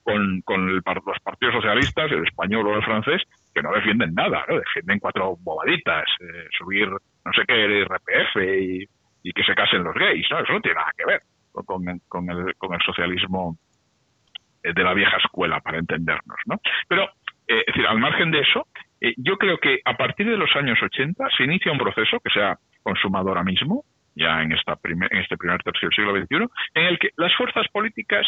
con, 0.03 0.41
con 0.41 0.75
los 0.75 0.83
partidos 1.23 1.55
socialistas, 1.55 2.11
el 2.11 2.23
español 2.23 2.67
o 2.67 2.75
el 2.75 2.83
francés, 2.83 3.23
que 3.53 3.61
no 3.61 3.73
defienden 3.73 4.13
nada, 4.13 4.45
¿no? 4.47 4.57
defienden 4.57 4.99
cuatro 4.99 5.35
bobaditas, 5.39 6.05
eh, 6.21 6.47
subir 6.57 6.87
no 6.87 7.33
sé 7.33 7.41
qué, 7.45 7.65
el 7.65 7.85
RPF 7.85 8.35
y, 8.37 8.85
y, 9.23 9.31
que 9.33 9.43
se 9.43 9.53
casen 9.53 9.83
los 9.83 9.95
gays, 9.95 10.25
¿no? 10.31 10.39
Eso 10.39 10.53
no 10.53 10.61
tiene 10.61 10.75
nada 10.75 10.91
que 10.97 11.05
ver 11.05 11.21
con, 11.51 11.83
con, 12.07 12.29
el, 12.29 12.55
con 12.55 12.73
el 12.73 12.81
socialismo 12.81 13.57
de 14.73 14.83
la 14.83 14.93
vieja 14.93 15.17
escuela, 15.17 15.59
para 15.61 15.79
entendernos, 15.79 16.37
¿no? 16.45 16.59
Pero, 16.87 17.09
eh, 17.47 17.63
al 17.87 17.99
margen 17.99 18.31
de 18.31 18.39
eso, 18.39 18.67
yo 19.17 19.37
creo 19.37 19.57
que 19.57 19.79
a 19.85 19.95
partir 19.95 20.27
de 20.27 20.37
los 20.37 20.53
años 20.55 20.81
80 20.81 21.27
se 21.35 21.43
inicia 21.43 21.71
un 21.71 21.77
proceso 21.77 22.19
que 22.19 22.31
se 22.31 22.41
ha 22.41 22.57
consumado 22.83 23.29
ahora 23.29 23.43
mismo, 23.43 23.83
ya 24.15 24.41
en, 24.41 24.51
esta 24.51 24.77
en 24.83 25.17
este 25.17 25.37
primer 25.37 25.61
tercio 25.61 25.89
del 25.89 25.95
siglo 25.95 26.15
XXI, 26.15 26.51
en 26.73 26.85
el 26.85 26.99
que 26.99 27.09
las 27.17 27.33
fuerzas 27.35 27.67
políticas, 27.71 28.25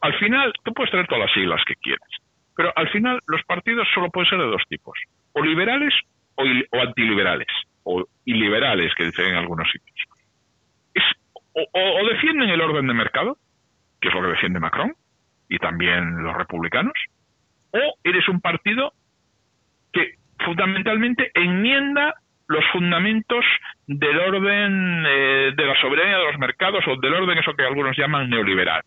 al 0.00 0.14
final, 0.18 0.52
tú 0.64 0.72
puedes 0.74 0.90
tener 0.90 1.06
todas 1.06 1.24
las 1.26 1.32
siglas 1.32 1.62
que 1.66 1.76
quieras, 1.76 2.08
pero 2.54 2.72
al 2.76 2.88
final 2.90 3.20
los 3.26 3.42
partidos 3.44 3.88
solo 3.94 4.10
pueden 4.10 4.28
ser 4.28 4.38
de 4.38 4.46
dos 4.46 4.62
tipos, 4.68 4.98
o 5.32 5.42
liberales 5.42 5.94
o, 6.34 6.44
antiliberales, 6.80 7.48
o 7.84 8.04
iliberales, 8.24 8.94
que 8.94 9.04
dicen 9.04 9.26
en 9.26 9.36
algunos 9.36 9.70
sitios. 9.70 9.96
o, 11.54 12.06
defienden 12.08 12.50
el 12.50 12.60
orden 12.60 12.86
de 12.86 12.94
mercado, 12.94 13.36
que 14.00 14.08
es 14.08 14.14
lo 14.14 14.22
que 14.22 14.28
defiende 14.28 14.60
Macron, 14.60 14.94
y 15.52 15.58
también 15.58 16.22
los 16.22 16.34
republicanos, 16.34 16.94
o 17.72 17.94
eres 18.02 18.26
un 18.28 18.40
partido 18.40 18.94
que 19.92 20.14
fundamentalmente 20.42 21.30
enmienda 21.34 22.14
los 22.48 22.64
fundamentos 22.72 23.44
del 23.86 24.18
orden 24.18 25.04
eh, 25.06 25.52
de 25.54 25.66
la 25.66 25.78
soberanía 25.78 26.16
de 26.16 26.24
los 26.24 26.38
mercados 26.38 26.82
o 26.88 26.96
del 26.96 27.12
orden 27.12 27.36
eso 27.36 27.54
que 27.54 27.64
algunos 27.64 27.96
llaman 27.98 28.30
neoliberal. 28.30 28.82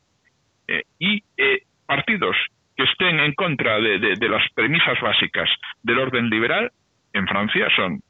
Eh, 0.67 0.81
y 0.97 1.23
eh, 1.37 1.61
partidos 1.85 2.35
que 2.75 2.83
estén 2.83 3.19
en 3.19 3.33
contra 3.33 3.79
de, 3.79 4.17
las 4.27 4.51
premisas 4.55 4.99
básicas 4.99 5.47
del 5.83 5.99
orden 5.99 6.29
liberal 6.31 6.71
en 7.13 7.27
Francia 7.27 7.67
son 7.75 8.01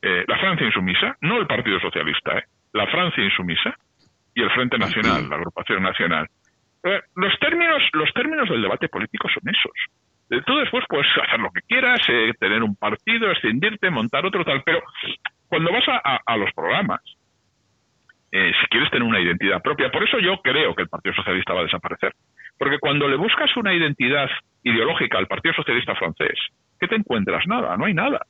la 0.00 0.38
Francia 0.38 0.64
insumisa, 0.64 1.16
no 1.20 1.38
el 1.38 1.46
Partido 1.46 1.78
Socialista, 1.80 2.42
la 2.72 2.86
Francia 2.86 3.22
insumisa 3.22 3.74
y 4.34 4.42
el 4.42 4.50
Frente 4.50 4.78
Nacional, 4.78 5.28
la 5.28 5.36
agrupación 5.36 5.82
nacional. 5.82 6.28
Los 6.82 7.38
términos, 7.38 7.82
los 7.92 8.12
términos 8.12 8.48
del 8.48 8.62
debate 8.62 8.88
político 8.88 9.28
son 9.28 9.42
esos. 9.48 10.44
Tú 10.44 10.58
después 10.58 10.84
puedes 10.88 11.06
hacer 11.26 11.40
lo 11.40 11.50
que 11.50 11.62
quieras, 11.62 12.00
tener 12.38 12.62
un 12.62 12.76
partido, 12.76 13.30
escindirte, 13.30 13.90
montar 13.90 14.26
otro 14.26 14.44
tal, 14.44 14.62
pero 14.62 14.82
cuando 15.48 15.72
vas 15.72 15.84
a, 15.88 16.36
los 16.36 16.52
programas, 16.52 17.00
eh, 18.30 18.52
si 18.60 18.66
quieres 18.68 18.90
tener 18.90 19.08
una 19.08 19.20
identidad 19.20 19.62
propia, 19.62 19.90
por 19.90 20.04
eso 20.04 20.18
yo 20.18 20.38
creo 20.42 20.74
que 20.74 20.82
el 20.82 20.88
Partido 20.88 21.14
Socialista 21.14 21.54
va 21.54 21.60
a 21.60 21.64
desaparecer. 21.64 22.12
Porque 22.58 22.78
cuando 22.78 23.08
le 23.08 23.16
buscas 23.16 23.56
una 23.56 23.72
identidad 23.72 24.28
ideológica 24.62 25.16
al 25.16 25.26
Partido 25.26 25.54
Socialista 25.54 25.94
francés, 25.94 26.38
¿qué 26.78 26.88
te 26.88 26.96
encuentras? 26.96 27.46
Nada, 27.46 27.76
no 27.76 27.86
hay 27.86 27.94
nada. 27.94 28.20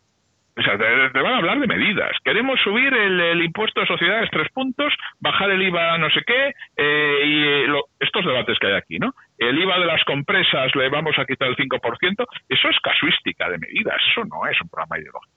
O 0.59 0.63
sea, 0.63 0.77
te, 0.77 1.21
van 1.21 1.35
a 1.35 1.37
hablar 1.37 1.61
de 1.61 1.69
medidas. 1.69 2.11
Queremos 2.25 2.59
subir 2.61 2.93
el, 2.93 3.43
impuesto 3.43 3.81
de 3.81 3.87
sociedades 3.87 4.29
tres 4.33 4.49
puntos, 4.53 4.93
bajar 5.21 5.51
el 5.51 5.63
IVA 5.63 5.99
no 5.99 6.11
sé 6.11 6.21
qué, 6.27 6.53
eh, 6.77 7.23
y 7.25 7.45
eh, 7.45 7.81
estos 8.01 8.25
debates 8.25 8.59
que 8.59 8.67
hay 8.67 8.75
aquí, 8.75 8.99
¿no? 8.99 9.15
El 9.39 9.57
IVA 9.57 9.79
de 9.79 9.87
las 9.87 10.03
compresas 10.05 10.75
le 10.75 10.89
vamos 10.89 11.17
a 11.17 11.25
quitar 11.25 11.49
el 11.49 11.57
5%, 11.57 12.27
eso 12.49 12.69
es 12.69 12.81
casuística 12.81 13.49
de 13.49 13.59
medidas, 13.59 13.97
eso 14.11 14.25
no 14.25 14.47
es 14.51 14.61
un 14.61 14.69
programa 14.69 14.99
ideológico. 14.99 15.37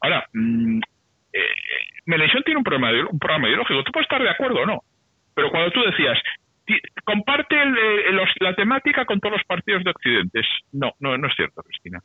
Ahora, 0.00 0.26
mmm, 0.32 0.80
tiene 2.44 2.58
un 2.58 2.64
programa, 2.64 2.90
un 3.10 3.18
programa 3.18 3.48
ideológico. 3.48 3.84
Tú 3.84 3.92
puedes 3.92 4.06
estar 4.06 4.22
de 4.22 4.30
acuerdo 4.30 4.62
o 4.62 4.66
no, 4.66 4.80
pero 5.34 5.50
cuando 5.50 5.70
tú 5.70 5.82
decías, 5.82 6.18
comparte 7.04 7.56
la 8.40 8.54
temática 8.54 9.04
con 9.04 9.20
todos 9.20 9.34
los 9.34 9.44
partidos 9.44 9.84
de 9.84 9.90
Occidente, 9.90 10.40
no, 10.72 10.92
no, 10.98 11.16
no 11.16 11.28
es 11.28 11.34
cierto, 11.36 11.62
Cristina. 11.62 12.00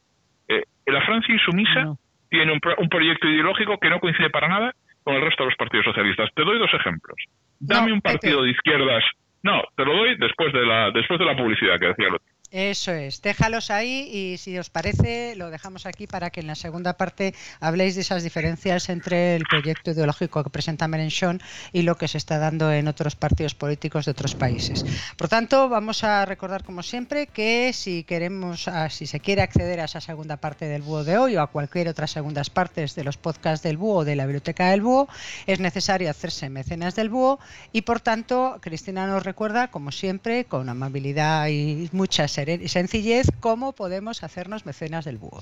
Eh, 0.47 0.63
la 0.85 1.01
Francia 1.05 1.33
insumisa 1.33 1.95
tiene 2.33 2.51
un, 2.51 2.89
proyecto 2.89 3.27
ideológico 3.27 3.77
que 3.77 3.91
no 3.91 3.99
coincide 3.99 4.31
para 4.31 4.47
nada 4.47 4.73
con 5.03 5.13
el 5.13 5.21
resto 5.21 5.43
de 5.43 5.49
los 5.51 5.55
partidos 5.55 5.85
socialistas. 5.85 6.31
Te 6.33 6.43
doy 6.43 6.57
dos 6.57 6.73
ejemplos. 6.73 7.15
Dame 7.59 7.93
un 7.93 8.01
partido 8.01 8.41
de 8.41 8.49
izquierdas. 8.49 9.03
No, 9.43 9.61
te 9.75 9.85
lo 9.85 9.95
doy 9.95 10.17
después 10.17 10.51
de 10.51 10.65
la 10.65 10.89
después 10.89 11.19
de 11.19 11.25
la 11.25 11.37
publicidad 11.37 11.79
que 11.79 11.87
decía 11.87 12.07
el 12.07 12.15
otro. 12.15 12.32
Eso 12.53 12.91
es, 12.91 13.23
déjalos 13.23 13.71
ahí 13.71 14.07
y 14.13 14.37
si 14.37 14.59
os 14.59 14.69
parece 14.69 15.35
lo 15.35 15.49
dejamos 15.49 15.87
aquí 15.87 16.05
para 16.05 16.29
que 16.29 16.41
en 16.41 16.45
la 16.45 16.53
segunda 16.53 16.93
parte 16.93 17.33
habléis 17.59 17.95
de 17.95 18.01
esas 18.01 18.21
diferencias 18.21 18.89
entre 18.89 19.35
el 19.35 19.43
proyecto 19.49 19.89
ideológico 19.89 20.43
que 20.43 20.51
presenta 20.51 20.87
Mélenchon 20.87 21.41
y 21.71 21.81
lo 21.81 21.97
que 21.97 22.07
se 22.07 22.19
está 22.19 22.37
dando 22.37 22.71
en 22.71 22.87
otros 22.87 23.15
partidos 23.15 23.55
políticos 23.55 24.05
de 24.05 24.11
otros 24.11 24.35
países. 24.35 24.85
Por 25.17 25.29
tanto, 25.29 25.67
vamos 25.67 26.03
a 26.03 26.27
recordar 26.27 26.63
como 26.63 26.83
siempre 26.83 27.25
que 27.25 27.73
si 27.73 28.03
queremos, 28.03 28.69
si 28.91 29.07
se 29.07 29.19
quiere 29.19 29.41
acceder 29.41 29.79
a 29.79 29.85
esa 29.85 29.99
segunda 29.99 30.37
parte 30.37 30.65
del 30.65 30.83
búho 30.83 31.03
de 31.03 31.17
hoy 31.17 31.35
o 31.35 31.41
a 31.41 31.47
cualquier 31.47 31.87
otra 31.87 32.05
segundas 32.05 32.51
partes 32.51 32.93
de 32.93 33.03
los 33.03 33.17
podcasts 33.17 33.63
del 33.63 33.77
búho 33.77 34.01
o 34.01 34.05
de 34.05 34.15
la 34.15 34.27
biblioteca 34.27 34.69
del 34.69 34.83
búho, 34.83 35.09
es 35.47 35.59
necesario 35.59 36.07
hacerse 36.07 36.51
mecenas 36.51 36.93
del 36.93 37.09
búho 37.09 37.39
y 37.71 37.81
por 37.81 37.99
tanto 37.99 38.59
Cristina 38.61 39.07
nos 39.07 39.23
recuerda 39.23 39.71
como 39.71 39.91
siempre 39.91 40.45
con 40.45 40.69
amabilidad 40.69 41.47
y 41.47 41.89
muchas 41.93 42.42
sencillez, 42.67 43.27
¿cómo 43.39 43.73
podemos 43.73 44.23
hacernos 44.23 44.65
mecenas 44.65 45.05
del 45.05 45.17
búho? 45.17 45.41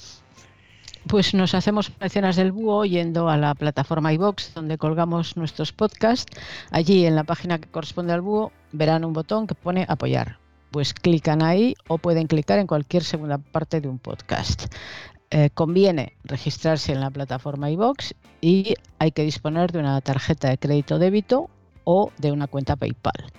Pues 1.08 1.34
nos 1.34 1.56
hacemos 1.56 1.92
mecenas 2.00 2.36
del 2.36 2.52
búho 2.52 2.86
yendo 2.86 3.30
a 3.30 3.38
la 3.38 3.56
plataforma 3.56 4.14
iBox 4.14 4.54
donde 4.54 4.78
colgamos 4.78 5.36
nuestros 5.36 5.74
podcasts. 5.74 6.32
Allí 6.70 7.06
en 7.06 7.16
la 7.16 7.24
página 7.24 7.58
que 7.58 7.70
corresponde 7.70 8.14
al 8.14 8.22
búho 8.22 8.52
verán 8.72 9.04
un 9.04 9.14
botón 9.14 9.48
que 9.48 9.56
pone 9.56 9.86
apoyar. 9.90 10.38
Pues 10.70 10.94
clican 10.94 11.42
ahí 11.42 11.74
o 11.88 11.98
pueden 11.98 12.28
clicar 12.28 12.60
en 12.60 12.68
cualquier 12.68 13.04
segunda 13.04 13.40
parte 13.40 13.82
de 13.82 13.90
un 13.90 13.98
podcast. 13.98 14.74
Eh, 15.32 15.50
conviene 15.54 16.14
registrarse 16.24 16.92
en 16.92 17.02
la 17.02 17.10
plataforma 17.10 17.72
iBox 17.72 18.14
y 18.40 18.76
hay 19.00 19.12
que 19.12 19.24
disponer 19.24 19.72
de 19.72 19.80
una 19.80 20.00
tarjeta 20.02 20.50
de 20.50 20.58
crédito 20.58 21.00
débito 21.00 21.50
o 21.84 22.12
de 22.18 22.32
una 22.32 22.48
cuenta 22.48 22.76
PayPal 22.76 23.32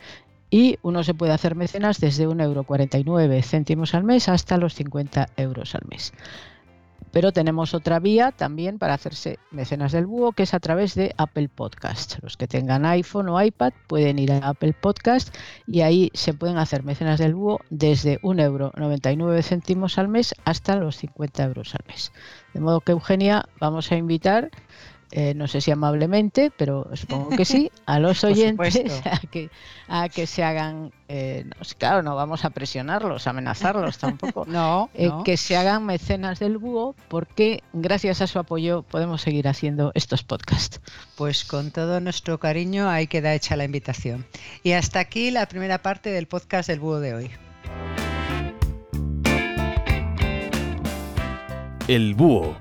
y 0.52 0.78
uno 0.82 1.02
se 1.02 1.14
puede 1.14 1.32
hacer 1.32 1.56
mecenas 1.56 1.98
desde 1.98 2.28
1,49 2.28 3.42
céntimos 3.42 3.94
al 3.94 4.04
mes 4.04 4.28
hasta 4.28 4.58
los 4.58 4.74
50 4.74 5.30
euros 5.38 5.74
al 5.74 5.80
mes. 5.88 6.12
Pero 7.10 7.32
tenemos 7.32 7.72
otra 7.72 7.98
vía 8.00 8.32
también 8.32 8.78
para 8.78 8.92
hacerse 8.92 9.38
mecenas 9.50 9.92
del 9.92 10.04
búho, 10.04 10.32
que 10.32 10.42
es 10.42 10.52
a 10.52 10.60
través 10.60 10.94
de 10.94 11.14
Apple 11.16 11.48
Podcast. 11.48 12.18
Los 12.22 12.36
que 12.36 12.48
tengan 12.48 12.84
iPhone 12.84 13.30
o 13.30 13.42
iPad 13.42 13.72
pueden 13.86 14.18
ir 14.18 14.30
a 14.30 14.48
Apple 14.48 14.74
Podcast 14.78 15.34
y 15.66 15.80
ahí 15.80 16.10
se 16.12 16.34
pueden 16.34 16.58
hacer 16.58 16.84
mecenas 16.84 17.18
del 17.18 17.34
búho 17.34 17.60
desde 17.70 18.20
1,99 18.20 19.42
céntimos 19.42 19.96
al 19.96 20.08
mes 20.08 20.34
hasta 20.44 20.76
los 20.76 20.96
50 20.98 21.44
euros 21.44 21.74
al 21.74 21.84
mes. 21.88 22.12
De 22.52 22.60
modo 22.60 22.80
que, 22.80 22.92
Eugenia, 22.92 23.46
vamos 23.58 23.90
a 23.90 23.96
invitar 23.96 24.50
eh, 25.14 25.34
no 25.34 25.46
sé 25.46 25.60
si 25.60 25.70
amablemente, 25.70 26.50
pero 26.56 26.88
supongo 26.94 27.36
que 27.36 27.44
sí, 27.44 27.70
a 27.84 27.98
los 27.98 28.24
oyentes 28.24 29.02
a 29.04 29.20
que, 29.30 29.50
a 29.86 30.08
que 30.08 30.26
se 30.26 30.42
hagan, 30.42 30.90
eh, 31.08 31.44
claro, 31.76 32.02
no 32.02 32.16
vamos 32.16 32.46
a 32.46 32.50
presionarlos, 32.50 33.26
amenazarlos 33.26 33.98
tampoco, 33.98 34.44
eh, 34.48 34.48
no, 35.08 35.22
que 35.22 35.36
se 35.36 35.54
hagan 35.54 35.84
mecenas 35.84 36.38
del 36.38 36.56
búho 36.56 36.94
porque 37.08 37.62
gracias 37.74 38.22
a 38.22 38.26
su 38.26 38.38
apoyo 38.38 38.82
podemos 38.82 39.20
seguir 39.20 39.48
haciendo 39.48 39.92
estos 39.94 40.22
podcasts. 40.22 40.80
Pues 41.16 41.44
con 41.44 41.72
todo 41.72 42.00
nuestro 42.00 42.38
cariño 42.38 42.88
ahí 42.88 43.06
queda 43.06 43.34
hecha 43.34 43.54
la 43.54 43.64
invitación. 43.64 44.24
Y 44.62 44.72
hasta 44.72 45.00
aquí 45.00 45.30
la 45.30 45.46
primera 45.46 45.82
parte 45.82 46.10
del 46.10 46.26
podcast 46.26 46.70
del 46.70 46.80
búho 46.80 47.00
de 47.00 47.14
hoy. 47.14 47.30
El 51.86 52.14
búho 52.14 52.56